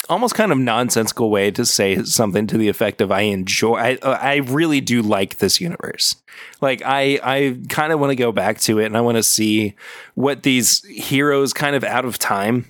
almost 0.10 0.34
kind 0.34 0.52
of 0.52 0.58
nonsensical 0.58 1.30
way 1.30 1.52
to 1.52 1.66
say 1.66 2.04
something 2.04 2.48
to 2.48 2.58
the 2.58 2.68
effect 2.68 3.02
of 3.02 3.12
I 3.12 3.22
enjoy 3.22 3.76
I 3.76 3.98
I 4.04 4.36
really 4.38 4.82
do 4.82 5.02
like 5.02 5.38
this 5.38 5.62
universe. 5.62 6.16
Like 6.60 6.82
I 6.84 7.20
I 7.24 7.58
kind 7.70 7.94
of 7.94 8.00
want 8.00 8.12
to 8.12 8.16
go 8.16 8.32
back 8.32 8.60
to 8.62 8.80
it 8.80 8.86
and 8.86 8.98
I 8.98 9.02
want 9.02 9.18
to 9.18 9.24
see 9.24 9.76
what 10.16 10.44
these 10.44 10.84
heroes 10.86 11.54
kind 11.54 11.76
of 11.76 11.84
out 11.84 12.06
of 12.06 12.18
time 12.18 12.66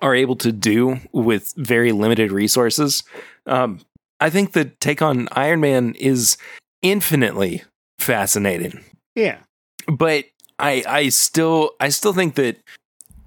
are 0.00 0.14
able 0.14 0.36
to 0.36 0.52
do 0.52 0.98
with 1.12 1.52
very 1.56 1.92
limited 1.92 2.32
resources. 2.32 3.02
Um, 3.46 3.80
I 4.18 4.30
think 4.30 4.52
the 4.52 4.64
take 4.64 5.02
on 5.02 5.28
Iron 5.32 5.60
Man 5.60 5.94
is 5.94 6.38
infinitely 6.82 7.62
fascinating. 7.98 8.82
Yeah. 9.14 9.38
But 9.86 10.26
I 10.58 10.82
I 10.86 11.08
still 11.10 11.72
I 11.80 11.88
still 11.88 12.12
think 12.12 12.34
that 12.36 12.56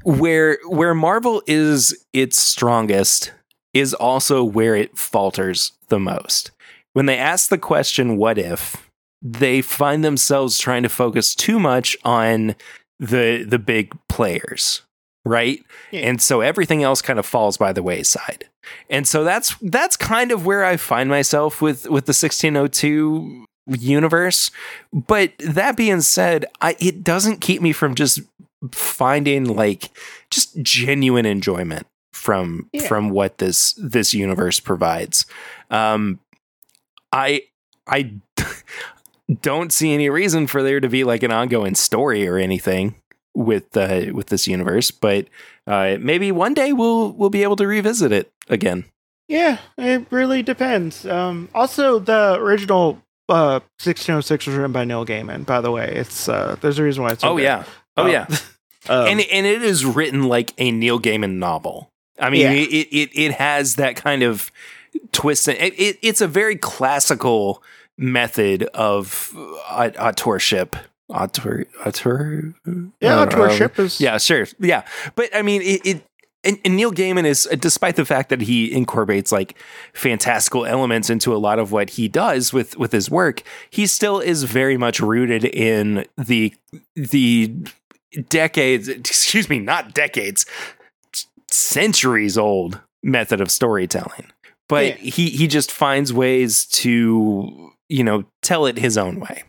where 0.03 0.57
where 0.67 0.93
Marvel 0.93 1.41
is 1.47 2.05
its 2.13 2.41
strongest 2.41 3.31
is 3.73 3.93
also 3.93 4.43
where 4.43 4.75
it 4.75 4.97
falters 4.97 5.71
the 5.87 5.99
most. 5.99 6.51
When 6.93 7.07
they 7.07 7.17
ask 7.17 7.49
the 7.49 7.57
question 7.57 8.17
what 8.17 8.37
if, 8.37 8.89
they 9.21 9.61
find 9.61 10.03
themselves 10.03 10.59
trying 10.59 10.83
to 10.83 10.89
focus 10.89 11.33
too 11.33 11.59
much 11.59 11.97
on 12.03 12.55
the 12.99 13.43
the 13.47 13.59
big 13.59 13.97
players, 14.09 14.81
right? 15.25 15.63
Yeah. 15.91 16.01
And 16.01 16.21
so 16.21 16.41
everything 16.41 16.83
else 16.83 17.01
kind 17.01 17.19
of 17.19 17.25
falls 17.25 17.57
by 17.57 17.73
the 17.73 17.83
wayside. 17.83 18.49
And 18.89 19.07
so 19.07 19.23
that's 19.23 19.55
that's 19.61 19.97
kind 19.97 20.31
of 20.31 20.45
where 20.45 20.63
I 20.63 20.77
find 20.77 21.09
myself 21.09 21.61
with 21.61 21.83
with 21.85 22.05
the 22.05 22.11
1602 22.11 23.45
universe. 23.67 24.51
But 24.91 25.33
that 25.39 25.77
being 25.77 26.01
said, 26.01 26.45
I, 26.61 26.75
it 26.79 27.03
doesn't 27.03 27.41
keep 27.41 27.61
me 27.61 27.71
from 27.71 27.95
just 27.95 28.21
finding 28.71 29.45
like 29.45 29.89
just 30.29 30.61
genuine 30.61 31.25
enjoyment 31.25 31.87
from 32.11 32.69
yeah. 32.71 32.87
from 32.87 33.09
what 33.09 33.37
this 33.39 33.73
this 33.73 34.13
universe 34.13 34.59
provides. 34.59 35.25
Um, 35.69 36.19
I 37.11 37.43
I 37.87 38.13
don't 39.41 39.73
see 39.73 39.93
any 39.93 40.09
reason 40.09 40.47
for 40.47 40.63
there 40.63 40.79
to 40.79 40.89
be 40.89 41.03
like 41.03 41.23
an 41.23 41.31
ongoing 41.31 41.75
story 41.75 42.27
or 42.27 42.37
anything 42.37 42.95
with 43.35 43.75
uh, 43.75 44.05
with 44.13 44.27
this 44.27 44.47
universe, 44.47 44.91
but 44.91 45.27
uh, 45.67 45.97
maybe 45.99 46.31
one 46.31 46.53
day 46.53 46.73
we'll 46.73 47.11
we'll 47.13 47.29
be 47.29 47.43
able 47.43 47.55
to 47.57 47.67
revisit 47.67 48.11
it 48.11 48.31
again. 48.47 48.85
Yeah, 49.27 49.57
it 49.77 50.05
really 50.09 50.43
depends. 50.43 51.05
Um, 51.05 51.49
also, 51.55 51.99
the 51.99 52.35
original 52.39 53.01
uh, 53.29 53.61
1606 53.81 54.47
was 54.47 54.55
written 54.55 54.71
by 54.71 54.85
Neil 54.85 55.05
Gaiman. 55.05 55.45
By 55.45 55.61
the 55.61 55.71
way, 55.71 55.91
it's 55.95 56.27
uh, 56.27 56.57
there's 56.61 56.79
a 56.79 56.83
reason 56.83 57.03
why 57.03 57.11
it's. 57.11 57.23
oh 57.23 57.37
good. 57.37 57.43
yeah, 57.43 57.63
oh 57.97 58.03
um, 58.03 58.11
yeah. 58.11 58.27
Um, 58.89 59.07
and 59.07 59.21
and 59.21 59.45
it 59.45 59.61
is 59.61 59.85
written 59.85 60.23
like 60.23 60.53
a 60.57 60.71
Neil 60.71 60.99
Gaiman 60.99 61.35
novel. 61.35 61.89
I 62.19 62.29
mean, 62.29 62.41
yeah. 62.41 62.51
it, 62.51 62.87
it 62.91 63.09
it 63.13 63.31
has 63.33 63.75
that 63.75 63.95
kind 63.95 64.23
of 64.23 64.51
twist. 65.11 65.47
It, 65.47 65.57
it, 65.79 65.99
it's 66.01 66.21
a 66.21 66.27
very 66.27 66.55
classical 66.55 67.63
method 67.97 68.63
of 68.73 69.33
uh, 69.35 69.91
authorship. 69.99 70.75
Author, 71.09 71.65
author, 71.85 72.53
yeah, 72.99 73.21
authorship 73.21 73.77
is 73.77 73.99
yeah, 73.99 74.17
sure, 74.17 74.47
yeah. 74.59 74.83
But 75.15 75.35
I 75.35 75.41
mean, 75.41 75.61
it, 75.61 75.85
it 75.85 76.03
and, 76.43 76.59
and, 76.65 76.75
Neil 76.75 76.91
Gaiman 76.91 77.25
is, 77.25 77.47
despite 77.59 77.95
the 77.95 78.05
fact 78.05 78.29
that 78.29 78.41
he 78.41 78.71
incorporates 78.71 79.31
like 79.31 79.57
fantastical 79.93 80.65
elements 80.65 81.09
into 81.09 81.33
a 81.33 81.37
lot 81.37 81.59
of 81.59 81.71
what 81.71 81.91
he 81.91 82.07
does 82.07 82.51
with 82.51 82.77
with 82.77 82.91
his 82.91 83.11
work, 83.11 83.43
he 83.69 83.85
still 83.85 84.19
is 84.19 84.43
very 84.43 84.77
much 84.77 84.99
rooted 84.99 85.45
in 85.45 86.05
the 86.17 86.53
the 86.95 87.53
decades, 88.29 88.87
excuse 88.87 89.49
me, 89.49 89.59
not 89.59 89.93
decades, 89.93 90.45
centuries 91.49 92.37
old 92.37 92.79
method 93.01 93.41
of 93.41 93.51
storytelling. 93.51 94.25
But 94.69 95.01
yeah. 95.03 95.11
he 95.11 95.29
he 95.29 95.47
just 95.47 95.71
finds 95.71 96.13
ways 96.13 96.65
to, 96.67 97.71
you 97.89 98.03
know, 98.03 98.25
tell 98.41 98.65
it 98.65 98.77
his 98.77 98.97
own 98.97 99.19
way. 99.19 99.43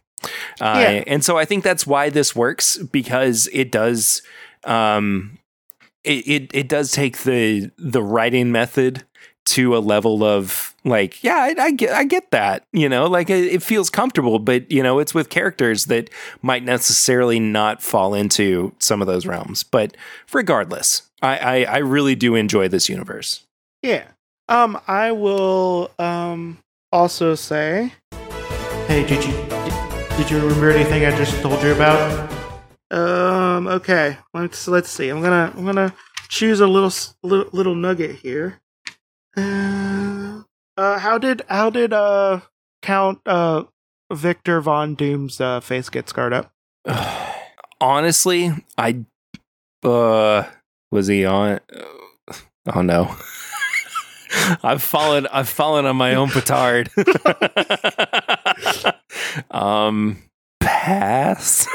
Uh, 0.60 0.78
yeah. 0.78 1.04
and 1.06 1.24
so 1.24 1.36
I 1.36 1.44
think 1.44 1.64
that's 1.64 1.86
why 1.86 2.08
this 2.08 2.34
works 2.34 2.78
because 2.78 3.48
it 3.52 3.70
does 3.70 4.22
um 4.64 5.38
it, 6.02 6.26
it, 6.26 6.50
it 6.54 6.68
does 6.68 6.92
take 6.92 7.18
the 7.18 7.70
the 7.78 8.02
writing 8.02 8.50
method 8.50 9.04
to 9.46 9.76
a 9.76 9.78
level 9.78 10.24
of 10.24 10.74
like, 10.84 11.22
yeah, 11.22 11.36
I, 11.36 11.54
I, 11.58 11.70
get, 11.70 11.90
I 11.90 12.04
get 12.04 12.30
that, 12.30 12.64
you 12.72 12.88
know, 12.88 13.06
like 13.06 13.30
it, 13.30 13.52
it, 13.52 13.62
feels 13.62 13.90
comfortable, 13.90 14.38
but 14.38 14.70
you 14.70 14.82
know, 14.82 14.98
it's 14.98 15.14
with 15.14 15.28
characters 15.28 15.86
that 15.86 16.10
might 16.42 16.62
necessarily 16.62 17.38
not 17.38 17.82
fall 17.82 18.14
into 18.14 18.74
some 18.78 19.00
of 19.00 19.06
those 19.06 19.26
realms. 19.26 19.62
But 19.62 19.96
regardless, 20.32 21.02
I, 21.22 21.38
I, 21.38 21.64
I 21.64 21.76
really 21.78 22.14
do 22.14 22.34
enjoy 22.34 22.68
this 22.68 22.88
universe. 22.88 23.44
Yeah. 23.82 24.04
Um, 24.48 24.78
I 24.86 25.12
will 25.12 25.90
um 25.98 26.58
also 26.92 27.34
say, 27.34 27.92
hey, 28.86 29.06
did 29.06 29.24
you 29.24 29.32
did 30.16 30.30
you 30.30 30.38
remember 30.38 30.70
anything 30.70 31.04
I 31.04 31.16
just 31.16 31.40
told 31.40 31.62
you 31.62 31.72
about? 31.72 32.30
Um. 32.90 33.66
Okay. 33.66 34.18
Let's 34.34 34.68
let's 34.68 34.90
see. 34.90 35.08
I'm 35.08 35.22
gonna 35.22 35.52
I'm 35.56 35.64
gonna 35.64 35.94
choose 36.28 36.60
a 36.60 36.66
little 36.66 36.92
little, 37.22 37.50
little 37.52 37.74
nugget 37.74 38.16
here. 38.16 38.60
Uh, 39.36 40.42
uh, 40.76 40.98
how 40.98 41.18
did 41.18 41.42
how 41.48 41.70
did 41.70 41.92
uh 41.92 42.40
Count 42.82 43.20
uh 43.26 43.64
Victor 44.12 44.60
Von 44.60 44.94
Doom's 44.94 45.40
uh, 45.40 45.60
face 45.60 45.88
get 45.88 46.08
scarred 46.08 46.32
up? 46.32 46.52
Honestly, 47.80 48.52
I 48.78 49.04
uh 49.82 50.44
was 50.90 51.06
he 51.06 51.24
on? 51.24 51.60
Oh 52.72 52.82
no. 52.82 53.14
I've 54.62 54.82
fallen. 54.82 55.26
I've 55.28 55.48
fallen 55.48 55.86
on 55.86 55.96
my 55.96 56.14
own 56.14 56.28
petard. 56.28 56.90
um, 59.50 60.22
pass. 60.60 61.66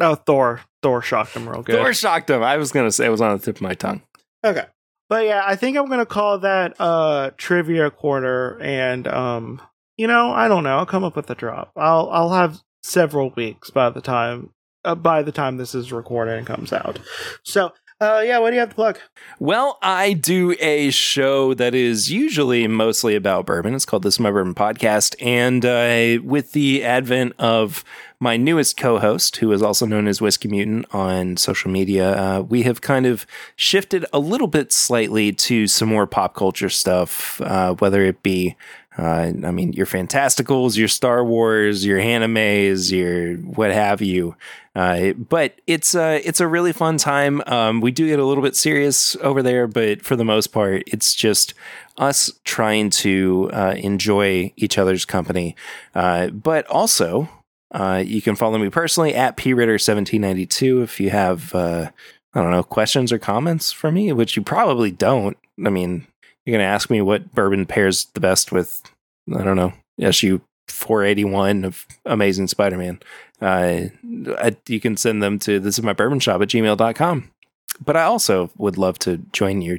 oh, 0.00 0.14
Thor. 0.14 0.60
Thor 0.82 1.02
shocked 1.02 1.34
him 1.34 1.48
real 1.48 1.62
good. 1.62 1.76
Thor 1.76 1.92
shocked 1.92 2.30
him. 2.30 2.42
I 2.42 2.56
was 2.56 2.72
gonna 2.72 2.92
say 2.92 3.06
it 3.06 3.10
was 3.10 3.20
on 3.20 3.36
the 3.36 3.44
tip 3.44 3.56
of 3.56 3.62
my 3.62 3.74
tongue. 3.74 4.02
Okay. 4.44 4.64
But 5.08 5.24
yeah, 5.24 5.42
I 5.46 5.56
think 5.56 5.76
I'm 5.76 5.88
gonna 5.88 6.06
call 6.06 6.38
that 6.40 6.74
uh 6.78 7.30
trivia 7.36 7.90
corner, 7.90 8.58
and 8.60 9.06
um, 9.08 9.62
you 9.96 10.06
know, 10.06 10.30
I 10.32 10.48
don't 10.48 10.64
know. 10.64 10.76
I'll 10.78 10.86
come 10.86 11.04
up 11.04 11.16
with 11.16 11.30
a 11.30 11.34
drop. 11.34 11.72
I'll 11.76 12.10
I'll 12.10 12.32
have 12.32 12.60
several 12.82 13.30
weeks 13.30 13.70
by 13.70 13.90
the 13.90 14.00
time 14.00 14.50
uh, 14.84 14.94
by 14.94 15.22
the 15.22 15.32
time 15.32 15.56
this 15.56 15.74
is 15.74 15.92
recorded 15.92 16.36
and 16.36 16.46
comes 16.46 16.72
out. 16.72 16.98
So 17.42 17.72
Uh, 18.00 18.22
yeah, 18.24 18.38
what 18.38 18.50
do 18.50 18.54
you 18.54 18.60
have 18.60 18.68
to 18.68 18.74
plug? 18.76 18.98
Well, 19.40 19.76
I 19.82 20.12
do 20.12 20.54
a 20.60 20.90
show 20.90 21.52
that 21.54 21.74
is 21.74 22.12
usually 22.12 22.68
mostly 22.68 23.16
about 23.16 23.44
bourbon. 23.44 23.74
It's 23.74 23.84
called 23.84 24.04
This 24.04 24.14
is 24.14 24.20
My 24.20 24.30
Bourbon 24.30 24.54
Podcast. 24.54 25.16
And 25.20 25.64
uh, 25.64 26.22
with 26.22 26.52
the 26.52 26.84
advent 26.84 27.32
of 27.40 27.82
my 28.20 28.36
newest 28.36 28.76
co 28.76 29.00
host, 29.00 29.38
who 29.38 29.50
is 29.50 29.62
also 29.62 29.84
known 29.84 30.06
as 30.06 30.20
Whiskey 30.20 30.46
Mutant 30.46 30.86
on 30.94 31.36
social 31.36 31.72
media, 31.72 32.16
uh, 32.16 32.40
we 32.42 32.62
have 32.62 32.82
kind 32.82 33.04
of 33.04 33.26
shifted 33.56 34.06
a 34.12 34.20
little 34.20 34.46
bit 34.46 34.72
slightly 34.72 35.32
to 35.32 35.66
some 35.66 35.88
more 35.88 36.06
pop 36.06 36.34
culture 36.34 36.70
stuff, 36.70 37.40
uh, 37.40 37.74
whether 37.74 38.04
it 38.04 38.22
be 38.22 38.56
uh, 38.98 39.32
I 39.44 39.50
mean, 39.52 39.72
your 39.74 39.86
Fantasticals, 39.86 40.76
your 40.76 40.88
Star 40.88 41.24
Wars, 41.24 41.86
your 41.86 42.00
animes, 42.00 42.90
your 42.90 43.36
what 43.36 43.70
have 43.70 44.02
you. 44.02 44.34
Uh, 44.74 45.12
but 45.12 45.60
it's 45.66 45.94
a 45.94 46.16
uh, 46.16 46.20
it's 46.24 46.40
a 46.40 46.48
really 46.48 46.72
fun 46.72 46.98
time. 46.98 47.40
Um, 47.46 47.80
we 47.80 47.92
do 47.92 48.08
get 48.08 48.18
a 48.18 48.24
little 48.24 48.42
bit 48.42 48.56
serious 48.56 49.14
over 49.16 49.40
there, 49.42 49.68
but 49.68 50.02
for 50.02 50.16
the 50.16 50.24
most 50.24 50.48
part, 50.48 50.82
it's 50.88 51.14
just 51.14 51.54
us 51.96 52.32
trying 52.44 52.90
to 52.90 53.50
uh, 53.52 53.74
enjoy 53.76 54.52
each 54.56 54.78
other's 54.78 55.04
company. 55.04 55.54
Uh, 55.94 56.28
but 56.28 56.66
also, 56.66 57.28
uh, 57.70 58.02
you 58.04 58.20
can 58.20 58.34
follow 58.34 58.58
me 58.58 58.68
personally 58.68 59.14
at 59.14 59.36
pritter1792 59.36 60.82
if 60.82 60.98
you 61.00 61.10
have 61.10 61.54
I 61.54 61.90
don't 62.34 62.50
know 62.50 62.62
questions 62.62 63.12
or 63.12 63.18
comments 63.18 63.72
for 63.72 63.90
me, 63.90 64.12
which 64.12 64.36
you 64.36 64.42
probably 64.42 64.90
don't. 64.90 65.36
I 65.64 65.70
mean, 65.70 66.06
you're 66.48 66.56
going 66.56 66.66
to 66.66 66.74
ask 66.74 66.88
me 66.88 67.02
what 67.02 67.34
bourbon 67.34 67.66
pairs 67.66 68.06
the 68.14 68.20
best 68.20 68.52
with, 68.52 68.82
I 69.36 69.44
don't 69.44 69.56
know, 69.56 69.74
SU 70.00 70.40
481 70.68 71.66
of 71.66 71.86
Amazing 72.06 72.46
Spider 72.46 72.78
Man. 72.78 73.00
Uh, 73.38 73.88
you 74.66 74.80
can 74.80 74.96
send 74.96 75.22
them 75.22 75.38
to 75.40 75.60
this 75.60 75.78
is 75.78 75.84
my 75.84 75.92
bourbon 75.92 76.20
shop 76.20 76.40
at 76.40 76.48
gmail.com. 76.48 77.30
But 77.84 77.96
I 77.98 78.04
also 78.04 78.50
would 78.56 78.78
love 78.78 78.98
to 79.00 79.18
join 79.30 79.60
your 79.60 79.76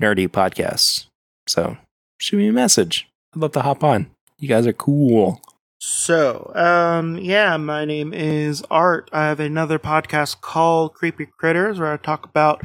nerdy 0.00 0.28
podcasts. 0.28 1.06
So 1.48 1.76
shoot 2.20 2.36
me 2.36 2.46
a 2.46 2.52
message. 2.52 3.08
I'd 3.34 3.42
love 3.42 3.52
to 3.52 3.62
hop 3.62 3.82
on. 3.82 4.08
You 4.38 4.46
guys 4.46 4.68
are 4.68 4.72
cool. 4.72 5.40
So, 5.80 6.52
um, 6.54 7.18
yeah, 7.18 7.56
my 7.56 7.84
name 7.84 8.14
is 8.14 8.62
Art. 8.70 9.10
I 9.12 9.24
have 9.24 9.40
another 9.40 9.80
podcast 9.80 10.40
called 10.40 10.94
Creepy 10.94 11.26
Critters 11.26 11.80
where 11.80 11.92
I 11.92 11.96
talk 11.96 12.26
about 12.26 12.62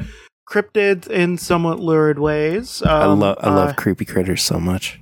cryptids 0.49 1.07
in 1.07 1.37
somewhat 1.37 1.79
lurid 1.79 2.19
ways. 2.19 2.81
Um, 2.81 2.89
I 2.89 3.05
love 3.05 3.37
I 3.41 3.49
love 3.49 3.69
uh, 3.69 3.73
creepy 3.73 4.05
critters 4.05 4.43
so 4.43 4.59
much. 4.59 4.99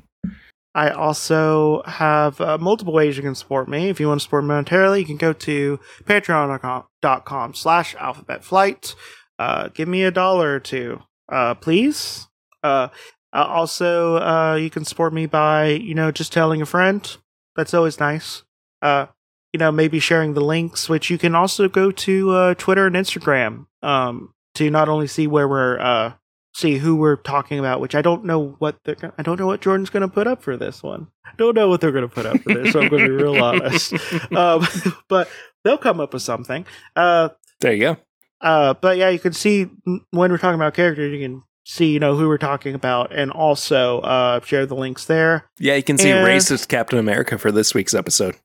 I 0.75 0.89
also 0.91 1.81
have 1.83 2.39
uh, 2.39 2.57
multiple 2.57 2.93
ways 2.93 3.17
you 3.17 3.23
can 3.23 3.35
support 3.35 3.67
me. 3.67 3.89
If 3.89 3.99
you 3.99 4.07
want 4.07 4.21
to 4.21 4.23
support 4.23 4.43
me 4.43 4.51
monetarily, 4.51 4.99
you 4.99 5.05
can 5.05 5.17
go 5.17 5.33
to 5.33 5.79
patreon.com 6.03 7.53
slash 7.55 7.95
alphabet 7.95 8.43
flight. 8.43 8.95
Uh, 9.39 9.69
give 9.73 9.87
me 9.87 10.03
a 10.03 10.11
dollar 10.11 10.55
or 10.55 10.59
two, 10.59 11.01
uh, 11.29 11.55
please. 11.55 12.27
Uh, 12.63 12.89
uh, 13.33 13.45
also, 13.45 14.17
uh, 14.17 14.55
you 14.55 14.69
can 14.69 14.85
support 14.85 15.13
me 15.13 15.25
by, 15.25 15.67
you 15.67 15.95
know, 15.95 16.11
just 16.11 16.33
telling 16.33 16.61
a 16.61 16.65
friend. 16.65 17.17
That's 17.55 17.73
always 17.73 17.99
nice. 17.99 18.43
Uh, 18.81 19.07
you 19.53 19.57
know, 19.57 19.71
maybe 19.71 19.99
sharing 19.99 20.33
the 20.33 20.43
links, 20.43 20.87
which 20.87 21.09
you 21.09 21.17
can 21.17 21.35
also 21.35 21.67
go 21.67 21.91
to 21.91 22.31
uh, 22.31 22.53
Twitter 22.55 22.85
and 22.85 22.95
Instagram. 22.95 23.65
Um, 23.81 24.33
to 24.59 24.69
not 24.69 24.89
only 24.89 25.07
see 25.07 25.25
where 25.25 25.47
we're 25.47 25.79
uh 25.79 26.13
see 26.53 26.77
who 26.77 26.95
we're 26.97 27.15
talking 27.15 27.59
about, 27.59 27.79
which 27.79 27.95
I 27.95 28.01
don't 28.01 28.25
know 28.25 28.55
what 28.59 28.77
they're 28.83 28.95
gonna, 28.95 29.13
I 29.17 29.23
don't 29.23 29.39
know 29.39 29.47
what 29.47 29.61
Jordan's 29.61 29.89
going 29.89 30.01
to 30.01 30.07
put 30.07 30.27
up 30.27 30.41
for 30.41 30.57
this 30.57 30.83
one. 30.83 31.07
I 31.25 31.31
don't 31.37 31.55
know 31.55 31.69
what 31.69 31.79
they're 31.79 31.91
going 31.93 32.07
to 32.07 32.13
put 32.13 32.25
up 32.25 32.41
for 32.41 32.53
this, 32.53 32.73
so 32.73 32.81
I'm 32.81 32.89
going 32.89 33.03
to 33.03 33.09
be 33.09 33.23
real 33.23 33.41
honest. 33.43 33.93
Um, 34.33 34.67
but 35.07 35.29
they'll 35.63 35.77
come 35.77 35.99
up 35.99 36.13
with 36.13 36.23
something. 36.23 36.65
Uh, 36.95 37.29
there 37.61 37.73
you 37.73 37.79
go. 37.79 37.97
Uh, 38.41 38.73
but 38.73 38.97
yeah, 38.97 39.09
you 39.09 39.19
can 39.19 39.31
see 39.31 39.69
when 40.11 40.31
we're 40.31 40.37
talking 40.37 40.55
about 40.55 40.73
characters, 40.73 41.13
you 41.13 41.25
can 41.25 41.43
see 41.65 41.93
you 41.93 41.99
know 41.99 42.15
who 42.15 42.27
we're 42.27 42.37
talking 42.37 42.75
about, 42.75 43.13
and 43.13 43.31
also 43.31 43.99
uh, 44.01 44.41
share 44.41 44.65
the 44.65 44.75
links 44.75 45.05
there. 45.05 45.45
Yeah, 45.59 45.75
you 45.75 45.83
can 45.83 45.97
see 45.97 46.11
and 46.11 46.27
racist 46.27 46.67
Captain 46.67 46.99
America 46.99 47.37
for 47.37 47.51
this 47.51 47.73
week's 47.73 47.93
episode. 47.93 48.35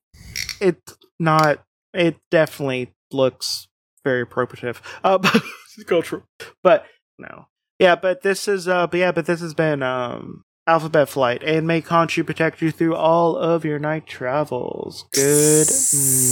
It's 0.61 0.97
not. 1.19 1.65
It 1.93 2.17
definitely 2.31 2.93
looks 3.13 3.69
very 4.05 4.23
appropriate. 4.23 4.77
Uh, 5.03 5.19
cultural. 5.87 6.23
But 6.63 6.87
no. 7.19 7.47
Yeah, 7.79 7.97
but 7.97 8.23
this 8.23 8.49
is 8.49 8.69
uh 8.69 8.87
but 8.87 8.99
yeah, 8.99 9.13
but 9.13 9.27
this 9.27 9.41
has 9.41 9.55
been 9.55 9.83
um 9.83 10.45
Alphabet 10.67 11.09
Flight 11.09 11.43
and 11.43 11.67
may 11.67 11.83
Khonshu 11.83 12.25
protect 12.25 12.63
you 12.63 12.71
through 12.71 12.95
all 12.95 13.37
of 13.37 13.65
your 13.65 13.79
night 13.79 14.07
travels. 14.07 15.07
Good 15.13 15.69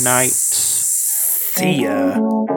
night. 0.05 0.33
See 0.33 1.83
ya. 1.83 2.52